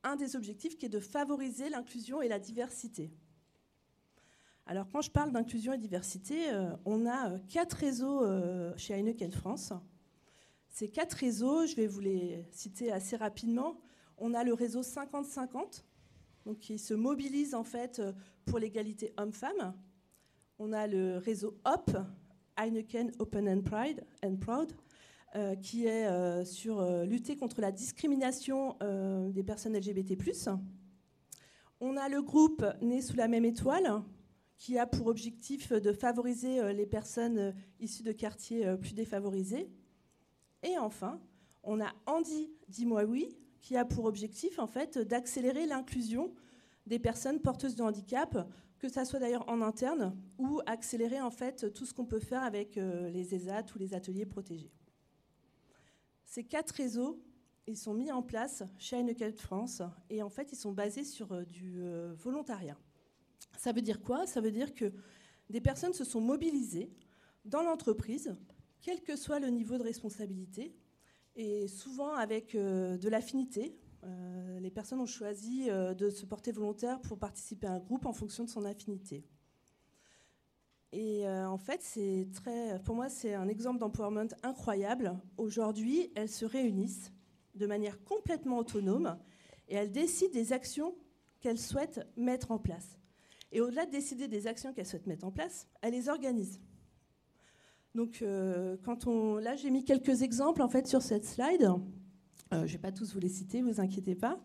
[0.03, 3.11] un des objectifs qui est de favoriser l'inclusion et la diversité.
[4.67, 6.37] Alors quand je parle d'inclusion et diversité,
[6.85, 8.23] on a quatre réseaux
[8.77, 9.73] chez Heineken France.
[10.69, 13.81] Ces quatre réseaux, je vais vous les citer assez rapidement.
[14.19, 15.83] On a le réseau 50-50,
[16.49, 18.13] donc qui se mobilise en fait euh,
[18.47, 19.75] pour l'égalité homme-femme.
[20.59, 21.95] On a le réseau HOP,
[22.57, 24.73] Heineken Open and Pride and Proud,
[25.37, 28.79] euh, qui est euh, sur lutter contre la discrimination
[29.29, 30.17] des personnes LGBT+.
[31.81, 34.03] On a le groupe Né sous la même étoile,
[34.57, 39.69] qui a pour objectif de favoriser les personnes issues de quartiers plus défavorisés.
[40.63, 41.21] Et enfin,
[41.63, 46.33] on a Andy Dis-moi oui, qui a pour objectif en fait d'accélérer l'inclusion
[46.87, 51.73] des personnes porteuses de handicap, que ça soit d'ailleurs en interne ou accélérer en fait
[51.75, 54.71] tout ce qu'on peut faire avec euh, les ESAT ou les ateliers protégés.
[56.25, 57.23] Ces quatre réseaux,
[57.77, 61.45] sont mis en place chez Heineken France et en fait ils sont basés sur euh,
[61.45, 62.77] du euh, volontariat.
[63.57, 64.27] Ça veut dire quoi?
[64.27, 64.93] Ça veut dire que
[65.51, 66.91] des personnes se sont mobilisées
[67.45, 68.35] dans l'entreprise,
[68.81, 70.75] quel que soit le niveau de responsabilité,
[71.39, 73.79] et souvent avec euh, de l'affinité.
[74.05, 78.07] Euh, les personnes ont choisi euh, de se porter volontaire pour participer à un groupe
[78.07, 79.25] en fonction de son affinité.
[80.91, 85.21] Et en fait, c'est très, pour moi, c'est un exemple d'empowerment incroyable.
[85.37, 87.13] Aujourd'hui, elles se réunissent
[87.55, 89.19] de manière complètement autonome
[89.69, 90.95] et elles décident des actions
[91.41, 92.99] qu'elles souhaitent mettre en place.
[93.53, 96.59] Et au-delà de décider des actions qu'elles souhaitent mettre en place, elles les organisent.
[97.99, 101.63] Donc, euh, quand on, là, j'ai mis quelques exemples en fait sur cette slide.
[101.63, 101.77] Euh,
[102.53, 104.39] je ne vais pas tous vous les citer, vous inquiétez pas.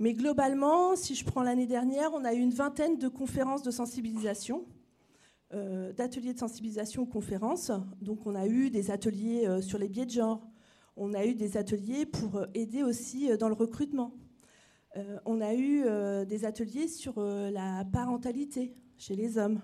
[0.00, 3.70] Mais globalement, si je prends l'année dernière, on a eu une vingtaine de conférences de
[3.70, 4.66] sensibilisation,
[5.54, 7.70] euh, d'ateliers de sensibilisation ou conférences.
[8.02, 10.44] Donc, on a eu des ateliers sur les biais de genre.
[10.96, 14.12] On a eu des ateliers pour aider aussi dans le recrutement.
[15.24, 15.84] on a eu
[16.26, 19.62] des ateliers sur la parentalité chez les hommes.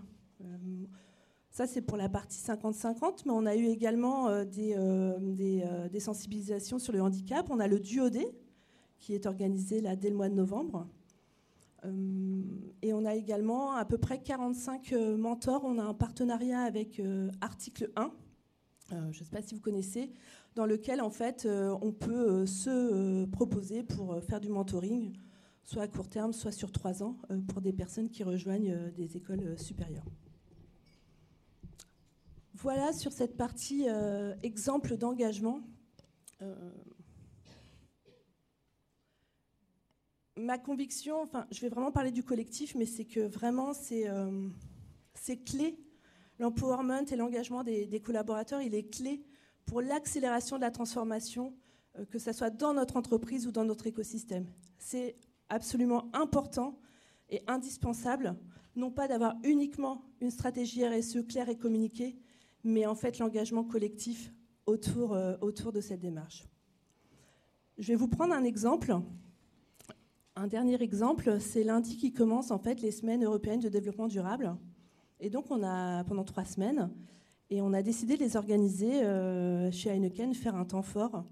[1.55, 6.01] Ça, c'est pour la partie 50-50, mais on a eu également euh, euh, euh, des,
[6.01, 7.47] sensibilisations sur le handicap.
[7.49, 8.19] On a le DUOD,
[8.99, 10.89] qui est organisé dès le mois de novembre.
[12.83, 15.63] et on a également à peu près 45 mentors.
[15.65, 17.01] On a un partenariat avec
[17.41, 18.11] Article 1,
[18.91, 20.11] je ne sais pas si vous connaissez,
[20.57, 25.13] dans lequel en fait on peut se proposer pour faire du mentoring,
[25.63, 29.57] soit à court terme, soit sur trois ans, pour des personnes qui rejoignent des écoles
[29.57, 30.07] supérieures.
[32.57, 35.61] Voilà sur cette partie euh, exemple d'engagement.
[36.41, 36.55] Euh,
[40.37, 44.49] ma conviction, enfin, je vais vraiment parler du collectif, mais c'est que vraiment, c'est euh,
[45.45, 45.77] clé.
[46.39, 49.25] L'empowerment et l'engagement des, des, collaborateurs, il est clé
[49.67, 51.55] pour l'accélération de la transformation,
[52.11, 54.47] que ce soit dans notre entreprise ou dans notre écosystème.
[54.79, 55.17] C'est
[55.49, 56.79] absolument important
[57.31, 58.37] et indispensable,
[58.75, 62.19] non pas d'avoir uniquement une stratégie RSE claire et communiquée,
[62.65, 64.33] mais en fait l'engagement collectif
[64.67, 66.45] autour, euh, autour de cette démarche.
[67.79, 68.97] Je vais vous prendre un exemple.
[70.37, 74.57] Un dernier exemple, c'est lundi qui commence en fait les semaines européennes de développement durable.
[75.21, 76.91] Et donc on a pendant trois semaines,
[77.51, 81.25] et on a décidé de les organiser euh, chez Heineken, faire un temps fort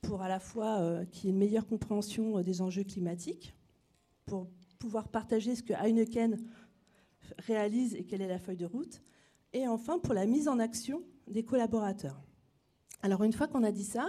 [0.00, 3.54] pour à la fois euh, qu'il y ait une meilleure compréhension des enjeux climatiques,
[4.24, 6.38] pour pouvoir partager ce que Heineken
[7.38, 9.02] réalise et quelle est la feuille de route,
[9.52, 12.20] et enfin pour la mise en action des collaborateurs.
[13.02, 14.06] Alors une fois qu'on a dit ça,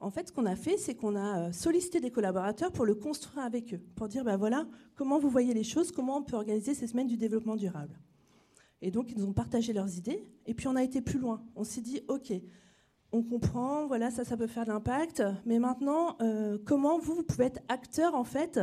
[0.00, 2.94] en fait, ce qu'on a fait, c'est qu'on a euh, sollicité des collaborateurs pour le
[2.94, 6.36] construire avec eux, pour dire, ben voilà, comment vous voyez les choses, comment on peut
[6.36, 7.98] organiser ces semaines du développement durable.
[8.82, 11.42] Et donc, ils nous ont partagé leurs idées, et puis on a été plus loin.
[11.56, 12.32] On s'est dit, OK,
[13.12, 17.22] on comprend, voilà, ça, ça peut faire de l'impact, mais maintenant, euh, comment vous, vous
[17.22, 18.60] pouvez être acteur, en fait,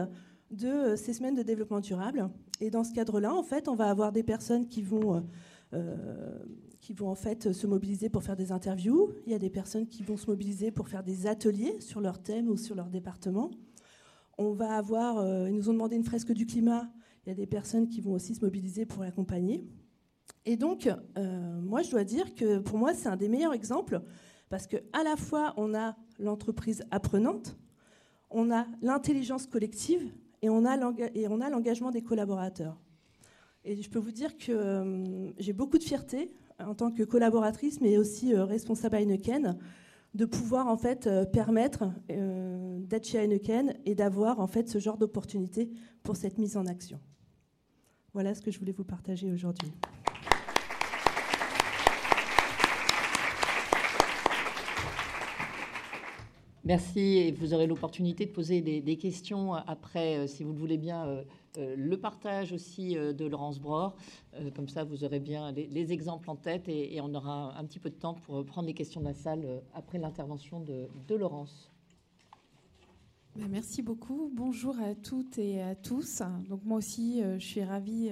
[0.51, 2.29] de euh, ces semaines de développement durable?
[2.59, 5.25] Et dans ce cadre-là, en fait, on va avoir des personnes qui vont...
[6.81, 9.13] qui vont en fait se mobiliser pour faire des interviews.
[9.25, 12.21] Il y a des personnes qui vont se mobiliser pour faire des ateliers sur leur
[12.21, 13.51] thème ou sur leur département.
[14.37, 16.91] On va avoir, euh, ils nous ont demandé une fresque du climat.
[17.25, 19.63] Il y a des personnes qui vont aussi se mobiliser pour l'accompagner.
[20.45, 24.01] Et donc, euh, moi, je dois dire que pour moi, c'est un des meilleurs exemples
[24.49, 27.57] parce que à la fois, on a l'entreprise apprenante,
[28.31, 30.77] on a l'intelligence collective et on a
[31.49, 32.81] l'engagement des collaborateurs.
[33.63, 37.81] Et je peux vous dire que euh, j'ai beaucoup de fierté en tant que collaboratrice,
[37.81, 39.57] mais aussi euh, responsable à Heineken,
[40.13, 45.71] de pouvoir en fait permettre d'être chez Heineken et d'avoir en fait ce genre d'opportunité
[46.03, 46.99] pour cette mise en action.
[48.13, 49.71] Voilà ce que je voulais vous partager aujourd'hui.
[56.63, 60.77] Merci et vous aurez l'opportunité de poser des, questions après, euh, si vous le voulez
[60.77, 61.23] bien, euh, euh,
[61.57, 63.95] le partage aussi de Laurence Bror.
[64.55, 67.89] comme ça, vous aurez bien les, exemples en tête et, on aura un petit peu
[67.89, 71.71] de temps pour prendre les questions de la salle après l'intervention de, Laurence.
[73.35, 74.31] Ben, merci beaucoup.
[74.33, 76.21] Bonjour à toutes et à tous.
[76.49, 78.11] Donc moi aussi, je suis ravie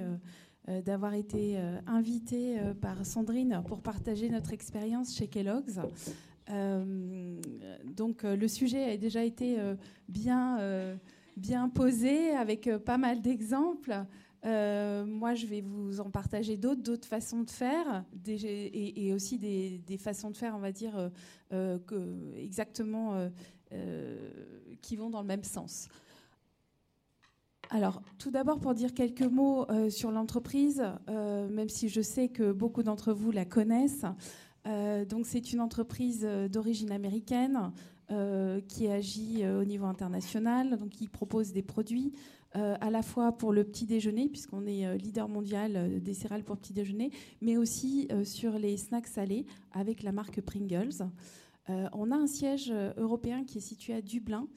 [0.66, 5.80] d'avoir été invitée par Sandrine pour partager notre expérience chez Kellogg's.
[6.52, 7.40] Euh,
[7.84, 9.74] donc euh, le sujet a déjà été euh,
[10.08, 10.58] bien,
[11.40, 14.04] bien posé avec pas mal d'exemples.
[14.44, 20.30] moi, je vais vous en partager d'autres, d'autres façons de faire, et, aussi des, façons
[20.30, 21.10] de faire, on va dire,
[21.50, 23.30] que, exactement
[24.82, 25.88] qui vont dans le même sens.
[27.70, 32.82] Alors, tout d'abord, pour dire quelques mots sur l'entreprise, même si je sais que beaucoup
[32.82, 34.06] d'entre vous la connaissent,
[34.66, 37.72] euh, donc c'est une entreprise euh, d'origine américaine
[38.10, 42.12] euh, qui agit au niveau international, donc qui propose des produits
[42.54, 46.72] à la fois pour le petit déjeuner, puisqu'on est leader mondial des céréales pour petit
[46.72, 51.06] déjeuner, mais aussi sur les snacks salés avec la marque Pringles.
[51.68, 54.48] on a un siège européen qui est situé à Dublin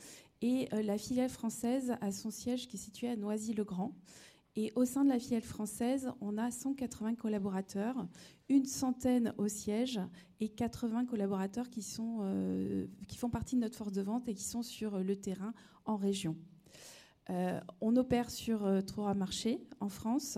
[0.42, 3.94] et la filiale française a son siège qui est situé à Noisy-le-Grand.
[4.56, 8.06] Et au sein de la filiale française, on a 180 collaborateurs,
[8.50, 10.00] une centaine au siège
[10.40, 14.36] et 80 collaborateurs qui, sont, euh, qui font partie de notre force de vente et
[14.36, 15.54] qui sont sur le terrain
[15.86, 16.36] en région.
[17.32, 20.38] Euh, on opère sur euh, trois marchés en France.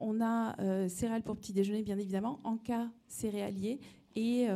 [0.00, 0.56] On a
[0.88, 3.78] céréales pour petit déjeuner, bien évidemment, en cas céréalier
[4.16, 4.48] et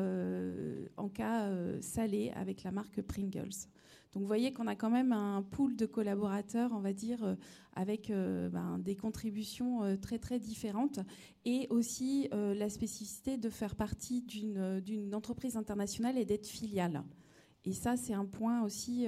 [0.96, 1.48] en cas
[1.80, 3.68] salé avec la marque Pringles.
[4.16, 7.35] Donc vous voyez qu'on a quand même un pool de collaborateurs, on va dire, euh,
[7.74, 11.00] avec euh, ben, des contributions euh, très très différentes
[11.44, 17.05] et aussi la spécificité de faire partie d'une entreprise internationale et d'être filiale.
[17.66, 19.07] Et ça, c'est un point aussi.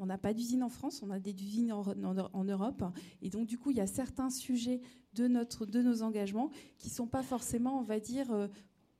[0.00, 2.84] on n'a pas d'usine en France, on a des usines en, Europe.
[3.22, 4.82] Et donc, du coup, il y a certains sujets
[5.14, 8.26] de nos engagements qui ne sont pas forcément, on va dire,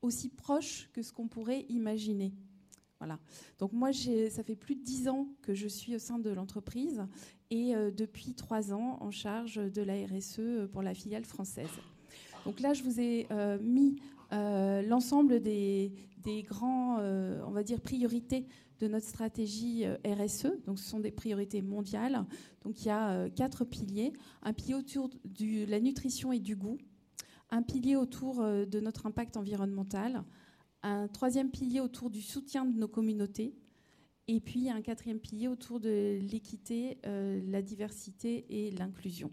[0.01, 2.33] aussi proches que ce qu'on pourrait imaginer.
[3.59, 7.03] Donc moi, ça fait plus de dix ans que je suis au sein de l'entreprise
[7.51, 11.71] et euh, depuis trois ans en charge de la RSE pour la filiale française.
[12.45, 13.97] Donc là, je vous ai euh, mis
[14.33, 18.47] euh, l'ensemble des, des grands, on va dire, priorités
[18.81, 20.49] de notre stratégie RSE.
[20.67, 22.25] Donc ce sont des priorités mondiales.
[22.65, 24.13] Donc il y a quatre piliers.
[24.43, 26.79] Un pilier autour de la nutrition et du goût.
[27.51, 30.25] Un pilier autour de notre impact environnemental
[30.85, 33.57] un troisième pilier autour du soutien de nos communautés,
[34.29, 39.33] et puis un quatrième pilier autour de l'équité, euh, la diversité et l'inclusion.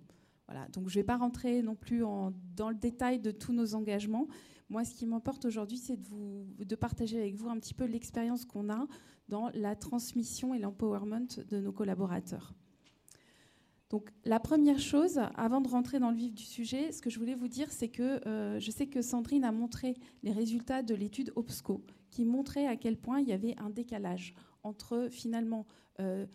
[0.74, 4.28] Donc je ne vais pas rentrer non plus dans le détail de tous nos engagements.
[4.70, 8.44] Moi, ce qui m'importe aujourd'hui, c'est de, de partager avec vous un petit peu l'expérience
[8.44, 8.86] qu'on a
[9.30, 12.54] dans la transmission et l'empowerment de nos collaborateurs.
[13.92, 17.20] Donc la première chose, avant de rentrer dans le vif du sujet, ce que je
[17.20, 20.96] voulais vous dire, c'est que euh, je sais que Sandrine a montré les résultats de
[20.96, 25.66] l'étude OPSCO, qui montrait à quel point il y avait un décalage entre finalement
[26.00, 26.26] euh,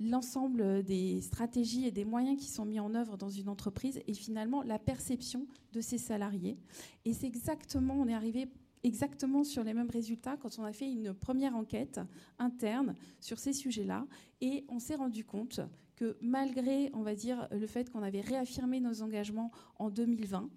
[0.00, 4.14] l'ensemble des stratégies et des moyens qui sont mis en œuvre dans une entreprise et
[4.14, 6.58] finalement la perception de ses salariés.
[7.04, 8.48] Et c'est exactement, on est arrivé
[8.82, 12.00] exactement sur les mêmes résultats quand on a fait une première enquête
[12.40, 14.04] interne sur ces sujets-là
[14.40, 15.60] et on s'est rendu compte
[15.96, 20.50] que malgré, on va dire, le fait qu'on avait réaffirmé nos engagements en 2020,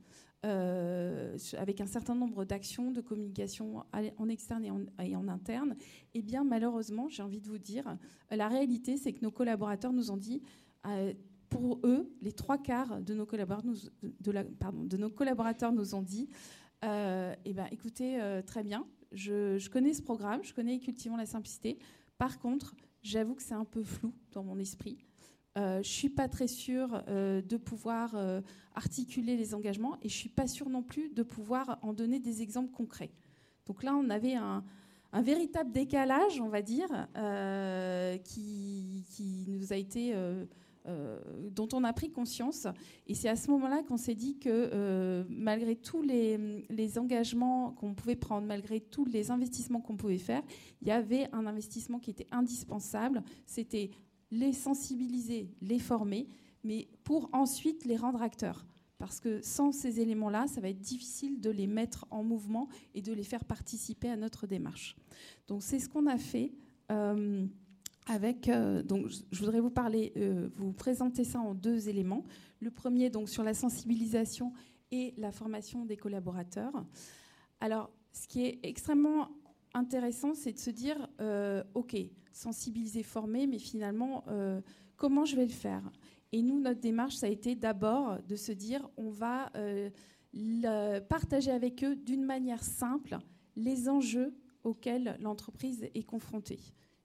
[0.46, 3.84] euh, avec un certain nombre d'actions de communication
[4.18, 5.76] en externe et en, interne,
[6.14, 7.98] eh bien malheureusement, j'ai envie de vous dire,
[8.30, 10.44] la réalité, c'est que nos collaborateurs nous ont dit,
[10.86, 11.14] euh,
[11.50, 13.78] pour eux, les trois quarts de nos collaborateurs nous,
[14.22, 16.30] de nos collaborateurs nous ont dit,
[16.86, 21.26] euh, eh ben, écoutez, très bien, je, je, connais ce programme, je connais Cultivons la
[21.26, 21.80] simplicité.
[22.20, 25.07] Par contre, j'avoue que c'est un peu flou dans mon esprit.
[25.58, 28.42] Euh, je ne suis pas très sûre euh, de pouvoir euh,
[28.76, 32.20] articuler les engagements et je ne suis pas sûre non plus de pouvoir en donner
[32.20, 33.10] des exemples concrets.
[33.66, 34.64] Donc là, on avait un,
[35.14, 36.88] véritable décalage, on va dire,
[38.24, 40.14] qui, nous a été,
[41.50, 42.68] dont on a pris conscience.
[43.08, 46.38] Et c'est à ce moment-là qu'on s'est dit que malgré tous les,
[46.70, 50.44] les engagements qu'on pouvait prendre, malgré tous les investissements qu'on pouvait faire,
[50.82, 53.24] il y avait un investissement qui était indispensable.
[53.48, 53.90] C'était
[54.32, 56.28] les sensibiliser, les former,
[56.64, 58.66] mais pour ensuite les rendre acteurs.
[58.98, 63.02] Parce que sans ces éléments-là, ça va être difficile de les mettre en mouvement et
[63.02, 64.96] de les faire participer à notre démarche.
[65.48, 66.52] Donc c'est ce qu'on a fait.
[66.92, 67.46] Euh,
[68.08, 72.24] avec, euh, donc, je voudrais vous parler, euh, vous présenter ça en deux éléments.
[72.62, 74.54] Le premier, donc, sur la sensibilisation
[74.92, 76.86] et la formation des collaborateurs.
[77.60, 79.30] Alors, ce qui est extrêmement
[79.78, 81.10] intéressant, c'est de se dire,
[81.74, 81.96] OK,
[82.32, 84.26] sensibiliser, former, mais finalement,
[84.96, 85.90] comment je vais le faire?
[86.32, 91.52] Et nous, notre démarche, ça a été d'abord de se dire, on va euh, partager
[91.52, 93.18] avec eux d'une manière simple
[93.56, 96.60] les enjeux auxquels l'entreprise est confrontée.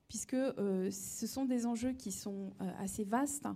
[0.09, 3.47] Puisque euh, ce sont des enjeux qui sont euh, assez vastes,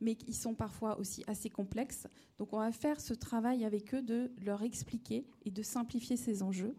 [0.00, 2.06] mais qui sont parfois aussi assez complexes.
[2.38, 6.42] Donc on va faire ce travail avec eux de leur expliquer et de simplifier ces
[6.42, 6.76] enjeux.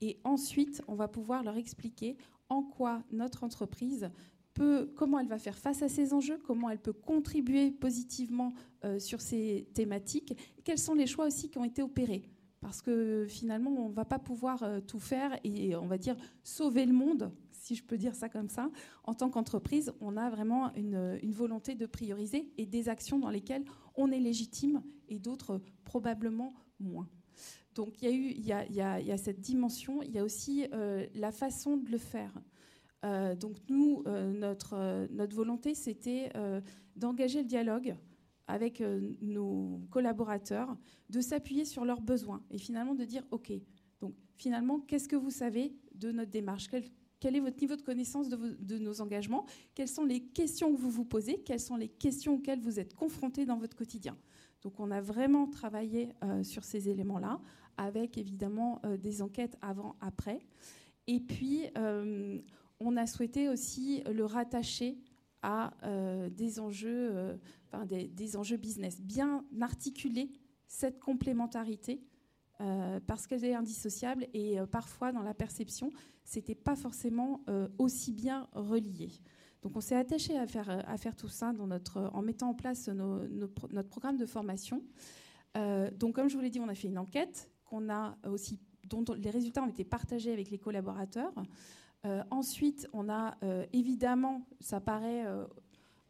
[0.00, 2.16] Et ensuite, on va pouvoir leur expliquer
[2.48, 4.10] en quoi notre entreprise
[4.94, 8.52] comment elle va faire face à ces enjeux, comment elle peut contribuer positivement
[8.84, 12.22] euh, sur ces thématiques, quels sont les choix aussi qui ont été opérés?
[12.60, 16.16] Parce que finalement, on ne va pas pouvoir euh, tout faire et, on va dire,
[16.42, 18.68] sauver le monde, si je peux dire ça comme ça.
[19.04, 23.64] En tant qu'entreprise, on a vraiment une, volonté de prioriser et des actions dans lesquelles
[23.94, 27.08] on est légitime et d'autres probablement moins.
[27.78, 28.50] Donc il y
[28.80, 32.32] a cette dimension, il y a aussi euh, la façon de le faire.
[33.04, 36.32] Euh, donc nous, notre, euh, notre volonté, c'était
[36.96, 37.94] d'engager le dialogue
[38.48, 38.82] avec
[39.22, 40.76] nos collaborateurs,
[41.08, 43.52] de s'appuyer sur leurs besoins et finalement de dire, OK,
[44.00, 46.66] donc finalement, qu'est-ce que vous savez de notre démarche?
[47.20, 49.46] Quel, est votre niveau de connaissance de, de, nos engagements?
[49.76, 51.44] Quelles sont les questions que vous vous posez?
[51.44, 54.16] Quelles sont les questions auxquelles vous êtes confrontés dans votre quotidien?
[54.62, 57.40] Donc on a vraiment travaillé sur ces éléments-là,
[57.76, 60.40] avec évidemment des enquêtes avant-après.
[61.06, 61.66] Et puis,
[62.80, 64.98] on a souhaité aussi le rattacher
[65.42, 67.10] à euh, des enjeux,
[67.74, 70.30] euh, business, bien articuler
[70.66, 72.02] cette complémentarité
[72.60, 75.90] euh, parce qu'elle est indissociable et parfois dans la perception,
[76.24, 77.40] c'était pas forcément
[77.78, 79.10] aussi bien relié.
[79.62, 83.88] Donc on s'est attaché à faire, faire tout ça notre, en mettant en place notre
[83.88, 84.82] programme de formation.
[85.54, 89.04] donc comme je vous l'ai dit, on a fait une enquête qu'on a aussi, dont
[89.16, 91.32] les résultats ont été partagés avec les collaborateurs.
[92.04, 95.44] Euh, ensuite, on a euh, évidemment, ça paraît euh,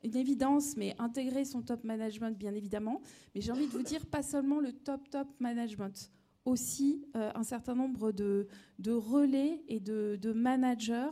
[0.04, 3.00] une évidence, mais intégrer son top management, bien évidemment.
[3.34, 6.10] Mais j'ai envie de vous dire, pas seulement le top, top management,
[6.44, 8.46] aussi un certain nombre de,
[8.86, 11.10] relais et de managers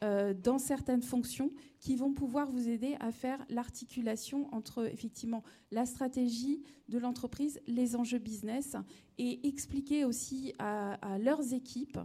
[0.00, 6.62] dans certaines fonctions qui vont pouvoir vous aider à faire l'articulation entre effectivement la stratégie
[6.88, 8.76] de l'entreprise, les enjeux business
[9.18, 11.98] et expliquer aussi à leurs équipes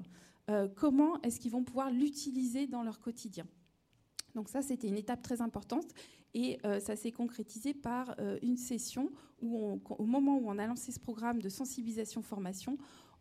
[0.50, 3.46] euh, comment est-ce qu'ils vont pouvoir l'utiliser dans leur quotidien.
[4.36, 5.88] Donc ça, c'était une étape très importante
[6.34, 9.10] et euh, ça s'est concrétisé par euh, une session
[9.42, 12.78] où, au moment où on a lancé ce programme de sensibilisation-formation,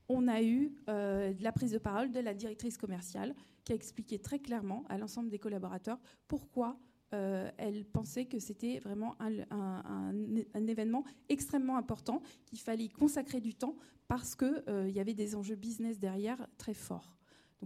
[0.08, 3.34] on a eu de la prise de parole de la directrice commerciale
[3.64, 5.98] qui a expliqué très clairement à l'ensemble des collaborateurs
[6.28, 6.78] pourquoi
[7.10, 13.76] elle pensait que c'était vraiment un, événement extrêmement important, qu'il fallait consacrer du temps
[14.08, 17.14] parce qu'il y avait des enjeux business derrière très forts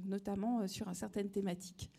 [0.04, 1.90] notamment euh, sur certaines thématiques.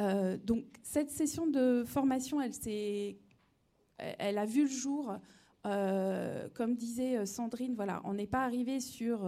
[0.00, 5.16] Euh, donc cette session de formation, elle a vu le jour.
[5.66, 9.18] Euh, comme disait Sandrine, voilà, on n'est pas arrivé sur,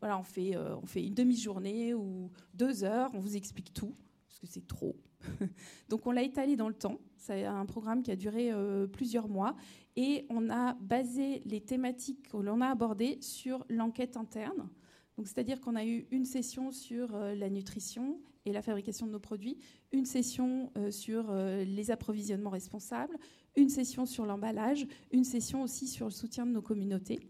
[0.00, 3.94] voilà, on fait, on fait une demi-journée ou deux heures, on vous explique tout,
[4.26, 4.96] parce que c'est trop.
[5.88, 7.00] Donc on l'a étalé dans le temps.
[7.16, 8.52] C'est un programme qui a duré
[8.92, 9.56] plusieurs mois
[9.96, 14.68] et on a basé les thématiques que l'on a abordées sur l'enquête interne
[15.24, 19.18] c'est-à-dire qu'on a eu une session sur euh, la nutrition et la fabrication de nos
[19.18, 19.58] produits,
[19.92, 23.16] une session euh, sur euh, les approvisionnements responsables,
[23.56, 27.20] une session sur l'emballage, une session aussi sur le soutien de nos communautés.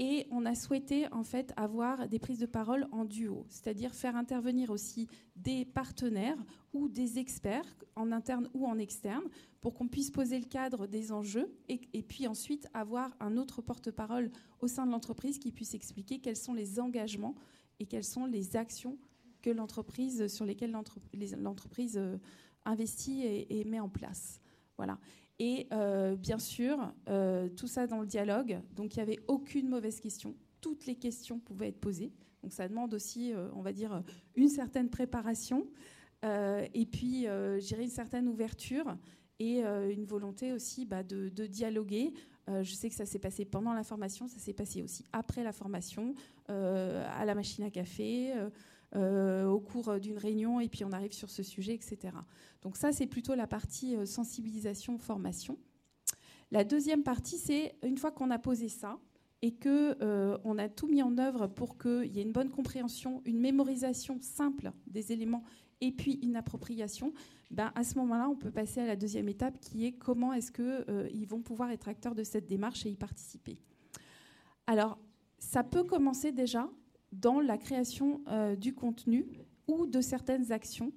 [0.00, 4.16] Et on a souhaité en fait avoir des prises de parole en duo, c'est-à-dire faire
[4.16, 5.06] intervenir aussi
[5.36, 9.22] des partenaires ou des experts en interne ou en externe
[9.60, 14.32] pour qu'on puisse poser le cadre des enjeux et, puis ensuite avoir un autre porte-parole
[14.60, 17.36] au sein de l'entreprise qui puisse expliquer quels sont les engagements
[17.78, 18.98] et quelles sont les actions
[19.42, 22.16] que l'entreprise sur lesquelles l'entreprise euh,
[22.64, 24.40] investit et, met en place.
[24.76, 24.98] Voilà.
[25.38, 28.60] Et euh, bien sûr, euh, tout ça dans le dialogue.
[28.74, 30.34] Donc il n'y avait aucune mauvaise question.
[30.60, 32.12] Toutes les questions pouvaient être posées.
[32.42, 34.02] Donc ça demande aussi, on va dire,
[34.36, 35.66] une certaine préparation.
[36.22, 37.26] et puis,
[37.58, 38.96] j'irai une certaine ouverture
[39.38, 42.12] et euh, une volonté aussi bah, de, dialoguer.
[42.48, 45.42] Euh, je sais que ça s'est passé pendant la formation, ça s'est passé aussi après
[45.42, 46.14] la formation,
[46.50, 48.34] euh, à la machine à café,
[48.94, 52.14] au cours d'une réunion, et puis on arrive sur ce sujet, etc.
[52.62, 55.58] Donc ça, c'est plutôt la partie sensibilisation, formation.
[56.50, 58.98] La deuxième partie, c'est une fois qu'on a posé ça,
[59.42, 59.96] et que
[60.44, 64.18] on a tout mis en œuvre pour qu'il y ait une bonne compréhension, une mémorisation
[64.20, 65.44] simple des éléments
[65.80, 67.12] et puis une appropriation,
[67.50, 70.50] ben, à ce moment-là, on peut passer à la deuxième étape qui est comment est-ce
[70.50, 73.58] qu'ils vont pouvoir être acteurs de cette démarche et y participer.
[74.66, 74.98] Alors,
[75.38, 76.70] ça peut commencer déjà
[77.14, 78.20] dans la création
[78.58, 79.26] du contenu
[79.66, 80.92] ou de certaines actions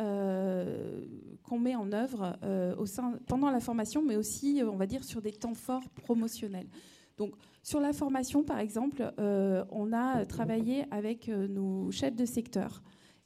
[0.00, 1.04] euh,
[1.42, 4.86] qu'on met en œuvre euh, au sein, pendant la formation, mais aussi, euh, on va
[4.86, 6.68] dire, sur des temps forts promotionnels.
[7.16, 12.80] Donc, sur la formation, par exemple, on a travaillé avec nos chefs de secteur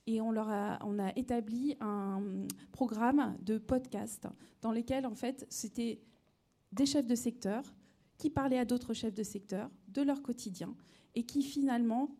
[0.07, 2.22] et on, leur a, on a établi un
[2.72, 4.26] programme de podcast
[4.62, 6.01] dans lequel, en fait, c'était
[6.72, 7.62] des chefs de secteur
[8.16, 10.74] qui parlaient à d'autres chefs de secteur de leur quotidien
[11.15, 12.17] et qui finalement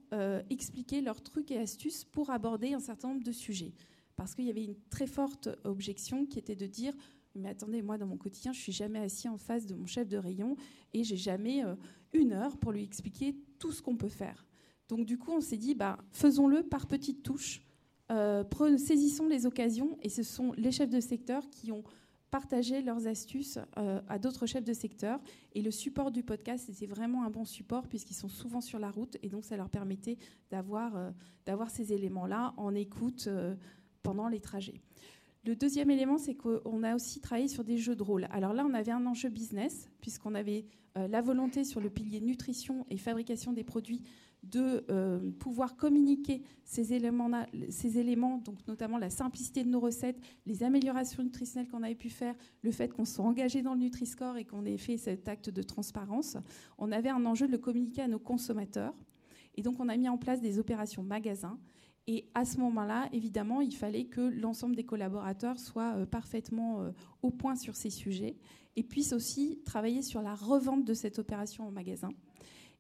[0.51, 3.73] expliquaient leurs trucs et astuces pour aborder un certain nombre de sujets
[4.17, 6.95] parce qu'il y avait une très forte objection qui était de dire
[7.35, 10.09] mais attendez, moi dans mon quotidien, je suis jamais assis en face de mon chef
[10.09, 10.57] de rayon
[10.93, 11.75] et j'ai jamais euh,
[12.13, 14.45] une heure pour lui expliquer tout ce qu'on peut faire.
[14.89, 17.63] Donc du coup, on s'est dit bah faisons-le par petites touches,
[18.11, 18.45] euh,
[18.77, 21.85] saisissons les occasions et ce sont les chefs de secteur qui ont
[22.33, 25.21] partagé leurs astuces euh, à d'autres chefs de secteur.
[25.55, 28.91] Et le support du podcast, c'était vraiment un bon support puisqu'ils sont souvent sur la
[28.91, 30.19] route et donc ça leur permettait
[30.51, 31.13] d'avoir
[31.47, 33.29] d'avoir ces éléments-là en écoute
[34.03, 34.81] pendant les trajets.
[35.45, 38.29] Le deuxième élément, c'est qu'on a aussi travaillé sur des jeux de rôle.
[38.31, 40.67] Alors là, on avait un enjeu business, puisqu'on avait
[40.97, 44.03] euh, la volonté sur le pilier nutrition et fabrication des produits
[44.43, 47.31] de euh, pouvoir communiquer ces éléments,
[47.71, 52.11] ces éléments, donc notamment la simplicité de nos recettes, les améliorations nutritionnelles qu'on avait pu
[52.11, 55.51] faire, le fait qu'on soit engagé dans le Nutri-Score et qu'on ait fait cet acte
[55.51, 56.37] de transparence.
[56.79, 58.95] On avait un enjeu de le communiquer à nos consommateurs.
[59.55, 61.59] Et donc, on a mis en place des opérations magasins
[62.07, 66.91] et à ce moment-là, évidemment, il fallait que l'ensemble des collaborateurs soient euh, parfaitement euh,
[67.23, 68.37] au point sur ces sujets
[68.75, 72.11] et puissent aussi travailler sur la revente de cette opération en magasin.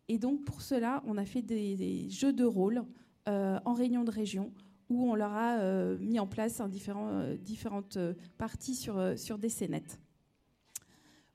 [0.08, 2.84] Et donc, pour cela, on a fait des, jeux de rôle
[3.28, 4.52] euh, en réunion de région
[4.88, 5.58] où on leur a
[6.00, 6.60] mis en place
[7.40, 7.96] différentes
[8.36, 9.98] parties sur, sur des scénettes.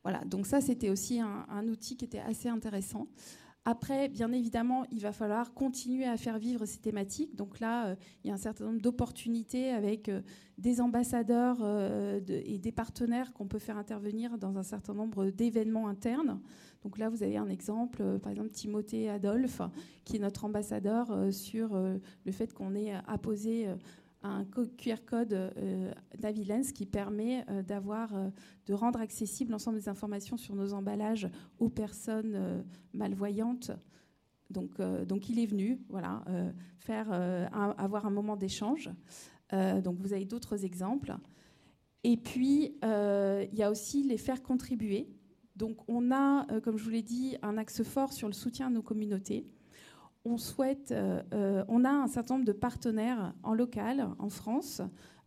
[0.07, 3.07] Voilà, donc ça, c'était aussi un, outil qui était assez intéressant.
[3.69, 7.35] Après, bien évidemment, il va falloir continuer à faire vivre ces thématiques.
[7.35, 10.21] Donc là, euh, il y a un certain nombre d'opportunités avec euh,
[10.57, 15.89] des ambassadeurs euh, et des partenaires qu'on peut faire intervenir dans un certain nombre d'événements
[15.89, 16.39] internes.
[16.81, 19.61] Donc là, vous avez un exemple, par exemple Timothée Adolphe,
[20.05, 23.67] qui est notre ambassadeur sur le fait qu'on ait apposé
[24.27, 24.45] un
[24.77, 28.29] QR code euh, Navilens qui permet euh, d'avoir, euh,
[28.65, 32.63] de rendre accessible l'ensemble des informations sur nos emballages aux personnes
[32.93, 33.71] malvoyantes.
[34.49, 36.23] Donc, donc il est venu, voilà,
[36.79, 37.11] faire,
[37.51, 38.89] avoir un moment d'échange.
[39.51, 41.17] donc vous avez d'autres exemples.
[42.05, 45.09] Et puis il y a aussi les faire contribuer.
[45.57, 48.69] Donc on a, comme je vous l'ai dit, un axe fort sur le soutien à
[48.69, 49.45] nos communautés
[50.27, 54.81] on souhaite, euh, euh, on a un certain nombre de partenaires en local, en France,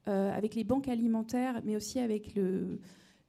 [0.08, 2.78] euh, avec les banques alimentaires, mais aussi avec le,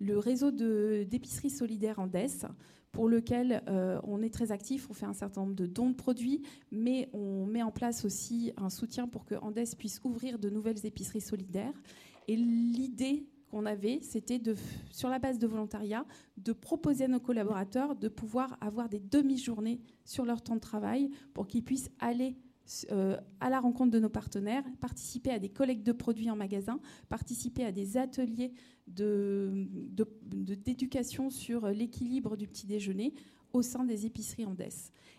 [0.02, 2.48] réseau d'épiceries solidaires en DES,
[2.92, 3.62] pour lequel
[4.04, 4.90] on est très actif.
[4.90, 6.42] On fait un certain nombre de dons de produits,
[6.72, 10.86] mais on met en place aussi un soutien pour que Andes puisse ouvrir de nouvelles
[10.86, 11.80] épiceries solidaires.
[12.28, 14.56] Et l'idée qu'on avait, c'était de,
[14.91, 16.06] sur la base de volontariat,
[16.38, 21.12] de proposer à nos collaborateurs de pouvoir avoir des demi-journées sur leur temps de travail
[21.34, 22.36] pour qu'ils puissent aller
[22.91, 26.80] euh, à la rencontre de nos partenaires, participer à des collectes de produits en magasin,
[27.10, 28.54] participer à des ateliers
[28.88, 33.14] d'éducation de, sur l'équilibre du petit déjeuner
[33.52, 34.70] au sein des épiceries Andes.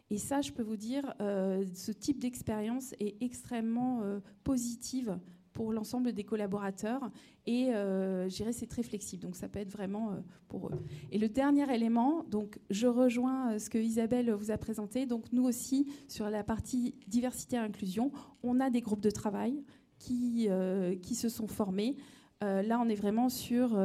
[0.09, 5.19] Et ça, je peux vous dire, euh, ce type d'expérience est extrêmement euh, positive
[5.53, 7.11] pour l'ensemble des collaborateurs.
[7.47, 10.17] Et euh, c'est très flexible, donc ça peut être vraiment euh,
[10.49, 10.79] pour eux.
[11.11, 15.07] Et le dernier élément, donc je rejoins euh, ce que Isabelle vous a présenté.
[15.07, 19.63] Donc nous aussi, sur la partie diversité et inclusion, on a des groupes de travail
[19.99, 20.49] qui,
[21.01, 21.97] qui se sont formés.
[22.41, 23.79] là, on est vraiment sur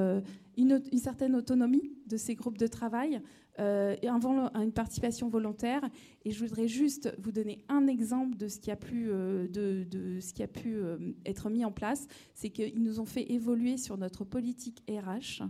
[0.57, 3.21] une, certaine autonomie de ces groupes de travail
[3.59, 5.81] euh, une participation volontaire.
[6.25, 10.19] Et je voudrais juste vous donner un exemple de ce qui a pu, euh, de,
[10.19, 12.07] ce qui a pu euh, être mis en place.
[12.35, 15.43] C'est qu'ils nous ont fait évoluer sur notre politique RH.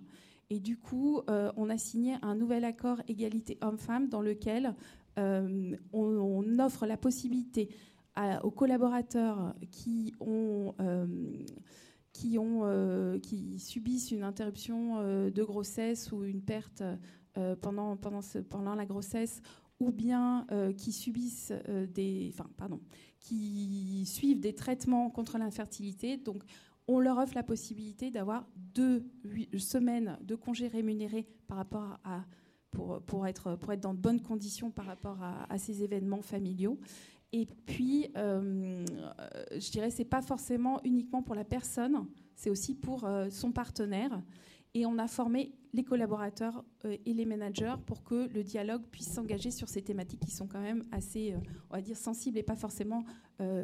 [0.49, 4.75] Et du coup, on a signé un nouvel accord égalité homme-femme dans lequel
[5.17, 7.67] on, offre la possibilité
[8.43, 10.73] aux collaborateurs qui ont
[12.13, 16.81] qui, ont, qui subissent une interruption de grossesse ou une perte
[17.37, 19.41] euh, pendant, pendant, pendant la grossesse
[19.79, 22.79] ou bien euh, qui subissent euh, des, enfin, pardon,
[23.19, 26.17] qui suivent des traitements contre l'infertilité.
[26.17, 26.41] Donc,
[26.87, 29.05] on leur offre la possibilité d'avoir deux
[29.57, 32.23] semaines de congés rémunérés par rapport à
[32.71, 36.79] pour, pour, être, pour être dans de bonnes conditions par rapport à, ces événements familiaux.
[37.33, 43.51] Et puis, je dirais, c'est pas forcément uniquement pour la personne, c'est aussi pour son
[43.51, 44.21] partenaire.
[44.77, 49.49] Et on a formé les collaborateurs et les managers pour que le dialogue puisse s'engager
[49.49, 51.33] sur ces thématiques qui sont quand même assez,
[51.71, 53.03] on va dire, sensibles et pas forcément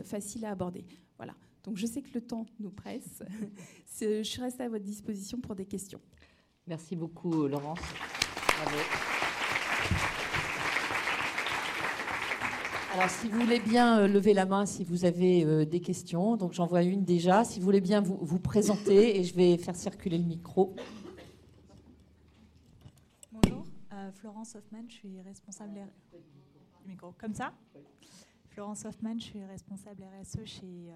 [0.04, 0.86] faciles à aborder.
[1.18, 1.36] Voilà.
[1.64, 3.22] Donc je sais que le temps nous presse.
[4.02, 6.02] je reste à votre disposition pour des questions.
[6.66, 7.80] Merci beaucoup, Laurence.
[8.48, 8.78] Bravo.
[12.96, 16.38] Alors, si vous voulez bien euh, lever la main si vous avez euh, des questions.
[16.38, 17.44] Donc, j'en vois une déjà.
[17.44, 20.76] Si vous voulez bien vous, vous présenter et je vais faire circuler le micro.
[23.32, 25.88] Bonjour, euh, Florence Hoffman, je suis responsable.
[26.86, 27.54] Micro, comme ça
[28.50, 30.94] Florence Hoffman, je suis responsable RSE chez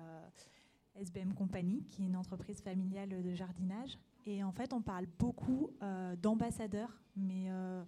[0.95, 3.97] SBM Company, qui est une entreprise familiale de jardinage.
[4.25, 7.83] Et en fait, on parle beaucoup euh, d'ambassadeurs, mais euh,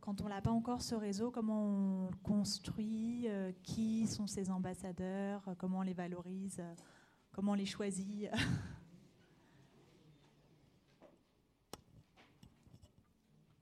[0.00, 5.42] quand on n'a pas encore ce réseau, comment on construit euh, Qui sont ces ambassadeurs
[5.58, 6.62] Comment on les valorise
[7.32, 8.28] Comment on les choisit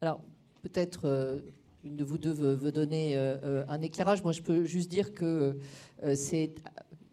[0.01, 0.21] Alors,
[0.63, 1.43] peut-être
[1.85, 4.23] une de vous deux veut, donner un éclairage.
[4.23, 5.57] Moi, je peux juste dire que
[6.15, 6.55] c'est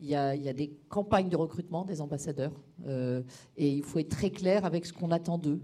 [0.01, 2.53] il y, a, des campagnes de recrutement des ambassadeurs
[2.87, 3.21] euh,
[3.57, 5.59] et il faut être très clair avec ce qu'on attend d'eux.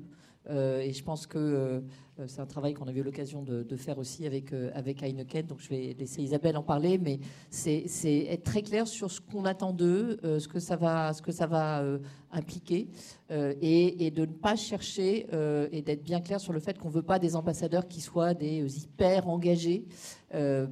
[0.49, 1.81] Euh, et je pense que euh,
[2.27, 5.45] c'est un travail qu'on a eu l'occasion de, faire aussi avec, avec Heineken.
[5.45, 7.19] Donc je vais laisser Isabelle en parler, mais
[7.49, 7.85] c'est
[8.29, 11.45] être très clair sur ce qu'on attend d'eux, ce que ça va, ce que ça
[11.45, 11.83] va
[12.31, 12.87] impliquer,
[13.29, 15.27] et, de ne pas chercher
[15.73, 18.33] et d'être bien clair sur le fait qu'on ne veut pas des ambassadeurs qui soient
[18.33, 19.83] des hyper engagés.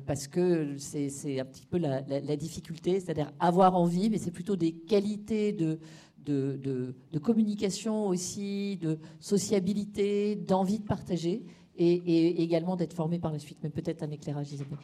[0.06, 4.72] parce que c'est un petit peu la difficulté, c'est-à-dire avoir envie, mais c'est plutôt des
[4.72, 5.78] qualités de,
[6.24, 11.44] de, communication aussi, de sociabilité, d'envie de partager
[11.78, 13.60] et, également d'être formé par la suite.
[13.64, 14.78] Mais peut-être un éclairage, Isabelle.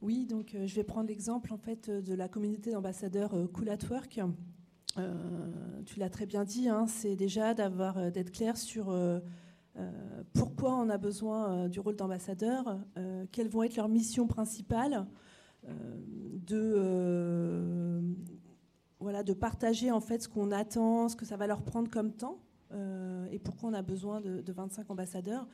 [0.00, 3.68] Oui, donc euh, je vais prendre l'exemple en fait de la communauté d'ambassadeurs euh, Cool
[3.68, 4.20] at Work.
[4.96, 8.96] Euh, tu l'as très bien dit, hein, c'est déjà d'avoir d'être clair sur
[10.32, 12.80] pourquoi on a besoin du rôle d'ambassadeur,
[13.30, 15.06] quelles vont être leurs missions principales,
[15.68, 16.74] de
[19.00, 22.12] voilà, de partager en fait ce qu'on attend, ce que ça va leur prendre comme
[22.12, 22.40] temps
[22.72, 25.46] euh, et pourquoi on a besoin de, 25 ambassadeurs.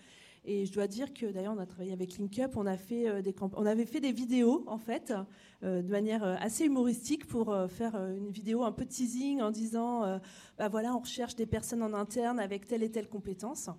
[0.47, 3.23] Et je dois dire que d'ailleurs on a travaillé avec LinkUp, on a fait euh,
[3.23, 5.15] des on avait fait des vidéos en fait
[5.63, 10.21] euh, de manière assez humoristique pour faire une vidéo un peu teasing en disant
[10.59, 13.71] bah voilà on recherche des personnes en interne avec telle et telle compétence.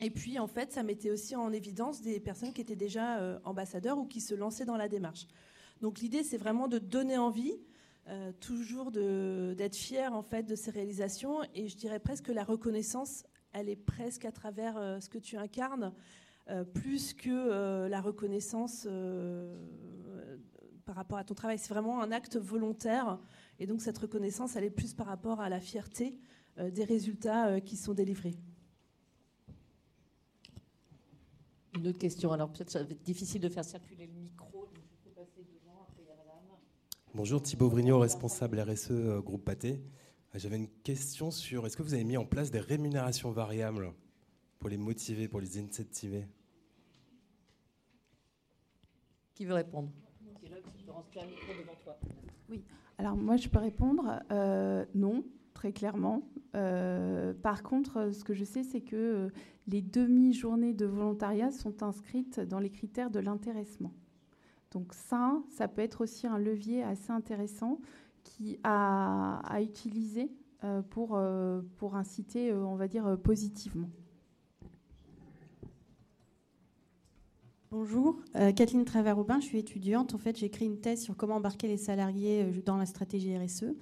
[0.00, 3.98] Et puis en fait ça mettait aussi en évidence des personnes qui étaient déjà ambassadeurs
[3.98, 5.26] ou qui se lançaient dans la démarche.
[5.82, 7.58] Donc l'idée c'est vraiment de donner envie
[8.08, 11.42] euh, toujours d'être fier en fait de ces réalisations.
[11.54, 15.18] Et je dirais presque que la reconnaissance elle est presque à travers euh, ce que
[15.18, 15.92] tu incarnes
[16.48, 18.88] euh, plus que la reconnaissance
[20.84, 21.58] par rapport à ton travail.
[21.58, 23.18] C'est vraiment un acte volontaire.
[23.58, 26.18] Et donc cette reconnaissance elle est plus par rapport à la fierté
[26.56, 28.36] des résultats qui sont délivrés.
[31.76, 32.32] Une autre question.
[32.32, 34.49] Alors peut-être ça va être difficile de faire circuler le micro
[37.12, 39.80] Bonjour Thibaut Vrignot, responsable RSE euh, Groupe Pâté.
[40.32, 43.92] Euh, j'avais une question sur est-ce que vous avez mis en place des rémunérations variables
[44.60, 46.28] pour les motiver, pour les incentiver?
[49.34, 49.90] Qui veut répondre?
[52.48, 52.62] Oui,
[52.96, 56.22] alors moi je peux répondre euh, non, très clairement.
[56.52, 59.32] par contre, ce que je sais, c'est que
[59.66, 63.92] les demi-journées de volontariat sont inscrites dans les critères de l'intéressement.
[64.70, 67.80] Donc ça, ça peut être aussi un levier assez intéressant
[68.22, 70.30] qui à utiliser
[70.62, 73.88] euh, pour, euh, pour inciter, euh, on va dire, positivement.
[77.70, 80.12] Bonjour, Kathleen Travers-Aubin, je suis étudiante.
[80.12, 83.76] En fait, j'ai écrit une thèse sur comment embarquer les salariés dans la stratégie RSE.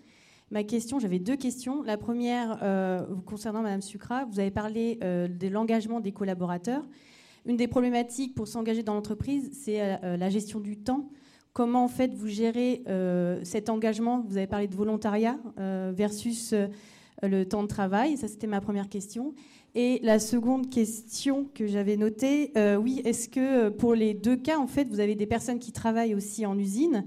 [0.50, 1.82] Ma question, j'avais deux questions.
[1.82, 2.58] La première,
[3.24, 6.84] concernant Madame Sucra, vous avez parlé de l'engagement des collaborateurs.
[7.48, 11.08] Une des problématiques pour s'engager dans l'entreprise, c'est euh, la gestion du temps.
[11.54, 14.22] Comment en fait vous gérez euh, cet engagement?
[14.28, 16.54] Vous avez parlé de volontariat euh, versus
[17.22, 18.18] le temps de travail.
[18.18, 19.34] Ça, c'était ma première question.
[19.74, 24.66] Et la seconde question que j'avais notée, oui, est-ce que pour les deux cas, en
[24.66, 27.04] fait, vous avez des personnes qui travaillent aussi en usine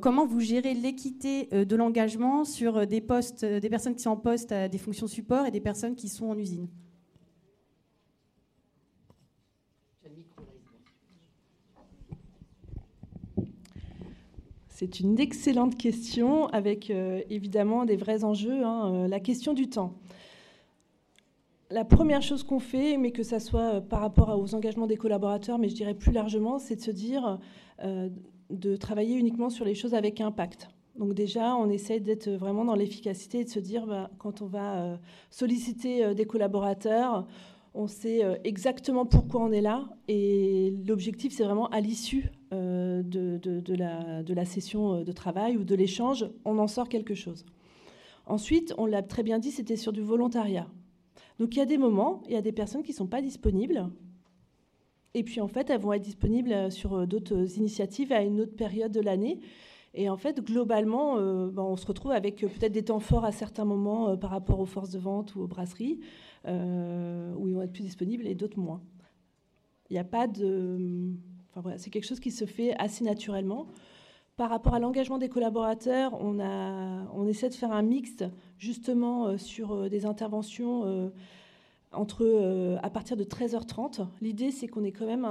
[0.00, 4.52] comment vous gérez l'équité de l'engagement sur des postes, des personnes qui sont en poste
[4.52, 6.68] à des fonctions support et des personnes qui sont en usine?
[14.82, 18.64] C'est une excellente question avec euh, évidemment des vrais enjeux.
[18.64, 19.94] Hein, euh, la question du temps.
[21.70, 25.60] la première chose qu'on fait, mais que ça soit par rapport aux engagements des collaborateurs,
[25.60, 27.38] mais je dirais plus largement, c'est de se dire
[28.50, 30.68] de travailler uniquement sur les choses avec impact.
[30.98, 34.46] Donc déjà, on essaie d'être vraiment dans l'efficacité et de se dire, bah, quand on
[34.46, 34.98] va
[35.30, 37.28] solliciter des collaborateurs,
[37.74, 43.02] on sait euh, exactement pourquoi on est là et l'objectif, c'est vraiment à l'issue euh,
[43.02, 47.46] de, la, session euh, de travail ou de l'échange, on en sort quelque chose.
[48.26, 50.68] Ensuite, on l'a très bien dit, c'était sur du volontariat.
[51.38, 53.22] Donc il y a des moments, il y a des personnes qui ne sont pas
[53.22, 53.88] disponibles.
[55.14, 58.92] Et puis en fait, elles vont être disponibles sur d'autres initiatives à une autre période
[58.92, 59.40] de l'année.
[59.94, 63.66] Et en fait, globalement, ben, on se retrouve avec peut-être des temps forts à certains
[63.66, 66.00] moments par rapport aux forces de vente ou aux brasseries.
[66.48, 68.82] Euh, où ils vont être plus disponibles et d'autres moins.
[69.90, 71.12] Il n'y a pas de.
[71.50, 73.68] Enfin, voilà, c'est quelque chose qui se fait assez naturellement.
[74.36, 78.24] Par rapport à l'engagement des collaborateurs, on, a, on essaie de faire un mixte
[78.58, 81.12] justement euh, sur euh, des interventions
[81.92, 84.06] entre, à partir de 13h30.
[84.20, 85.24] L'idée, c'est qu'on ait quand même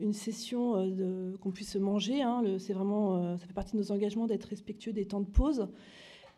[0.00, 2.22] une session qu'on puisse manger.
[2.22, 5.68] Hein, c'est vraiment, ça fait partie de nos engagements d'être respectueux des temps de pause.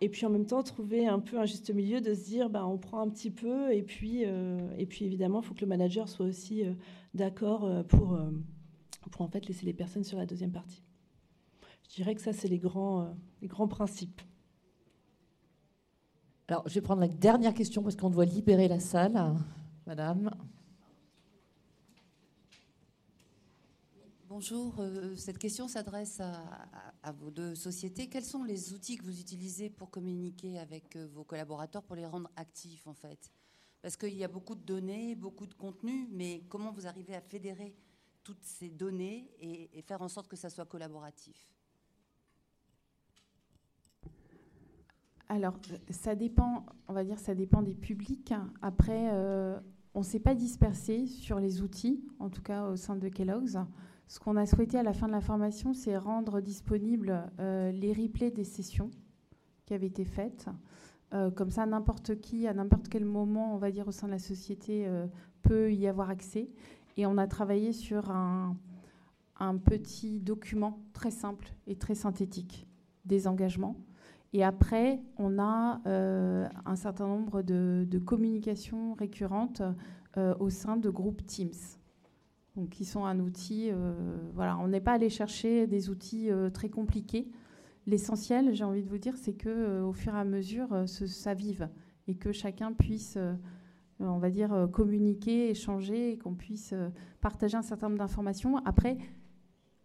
[0.03, 2.66] Et puis en même temps, trouver un peu un juste milieu de se dire, bah,
[2.66, 5.68] on prend un petit peu, et puis, euh, et puis évidemment, il faut que le
[5.68, 6.72] manager soit aussi euh,
[7.14, 8.18] d'accord euh, pour,
[9.12, 10.82] pour en fait laisser les personnes sur la deuxième partie.
[11.88, 14.20] Je dirais que ça, c'est les grands, les grands principes.
[16.49, 19.36] Alors, je vais prendre la dernière question parce qu'on doit libérer la salle.
[19.86, 20.30] Madame.
[24.28, 28.09] Bonjour, euh, cette question s'adresse à, vos deux sociétés.
[28.09, 32.07] Quels sont les outils que vous utilisez pour communiquer avec euh, vos collaborateurs, pour les
[32.07, 33.30] rendre actifs en fait?
[33.82, 37.20] Parce qu'il y a beaucoup de données, beaucoup de contenu, mais comment vous arrivez à
[37.20, 37.74] fédérer
[38.24, 41.53] toutes ces données et, faire en sorte que ça soit collaboratif?
[45.32, 45.54] Alors,
[45.88, 48.34] ça dépend, on va dire, ça dépend des publics.
[48.60, 49.58] Après, euh,
[49.94, 53.58] on ne s'est pas dispersé sur les outils, en tout cas au sein de Kellogg's.
[54.08, 57.94] Ce qu'on a souhaité à la fin de la formation, c'est rendre disponibles euh, les
[57.94, 58.90] replays des sessions
[59.64, 60.50] qui avaient été faites.
[61.14, 64.12] Euh, comme ça, n'importe qui, à n'importe quel moment, on va dire, au sein de
[64.12, 64.86] la société,
[65.40, 66.50] peut y avoir accès.
[66.98, 68.54] Et on a travaillé sur un,
[69.64, 72.66] petit document très simple et très synthétique
[73.06, 73.76] des engagements.
[74.32, 79.62] Et après, on a un certain nombre de, communications récurrentes
[80.16, 81.52] au sein de groupes Teams
[82.56, 83.70] donc qui sont un outil.
[83.70, 83.94] Euh,
[84.34, 87.30] voilà, on n'est pas allé chercher des outils euh, très compliqués.
[87.86, 91.34] L'essentiel, j'ai envie de vous dire, c'est que euh, au fur et à mesure, ça
[91.34, 91.68] vive
[92.08, 93.16] et que chacun puisse,
[94.00, 96.74] on va dire, communiquer, échanger, et qu'on puisse
[97.20, 98.56] partager un certain nombre d'informations.
[98.64, 98.98] Après,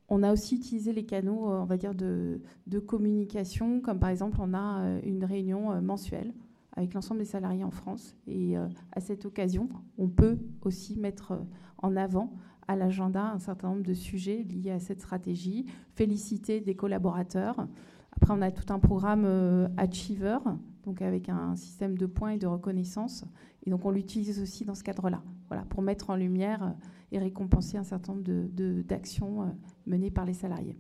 [0.10, 2.40] on a aussi utilisé les canaux, on va dire, de,
[2.86, 6.34] communication, comme par exemple, on a une réunion mensuelle
[6.78, 8.16] avec l'ensemble des salariés en France.
[8.26, 11.38] Et à cette occasion, on peut aussi mettre
[11.80, 12.32] en avant
[12.68, 17.68] à l'agenda un certain nombre de sujets liés à cette stratégie, féliciter des collaborateurs.
[18.12, 20.40] Après, on a tout un programme euh, Achiever,
[20.84, 23.24] donc avec un système de points et de reconnaissance.
[23.66, 26.70] Et donc, on l'utilise aussi dans ce cadre-là, voilà, pour mettre en lumière euh,
[27.12, 29.46] et récompenser un certain nombre d'actions euh,
[29.86, 30.78] menées par les salariés.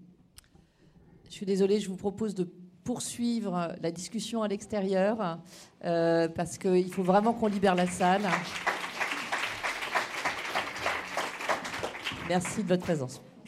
[1.27, 2.49] Je suis désolée, je vous propose de
[2.83, 5.39] poursuivre la discussion à l'extérieur
[5.81, 8.21] parce qu'il faut vraiment qu'on libère la salle.
[12.29, 13.21] Merci de votre présence.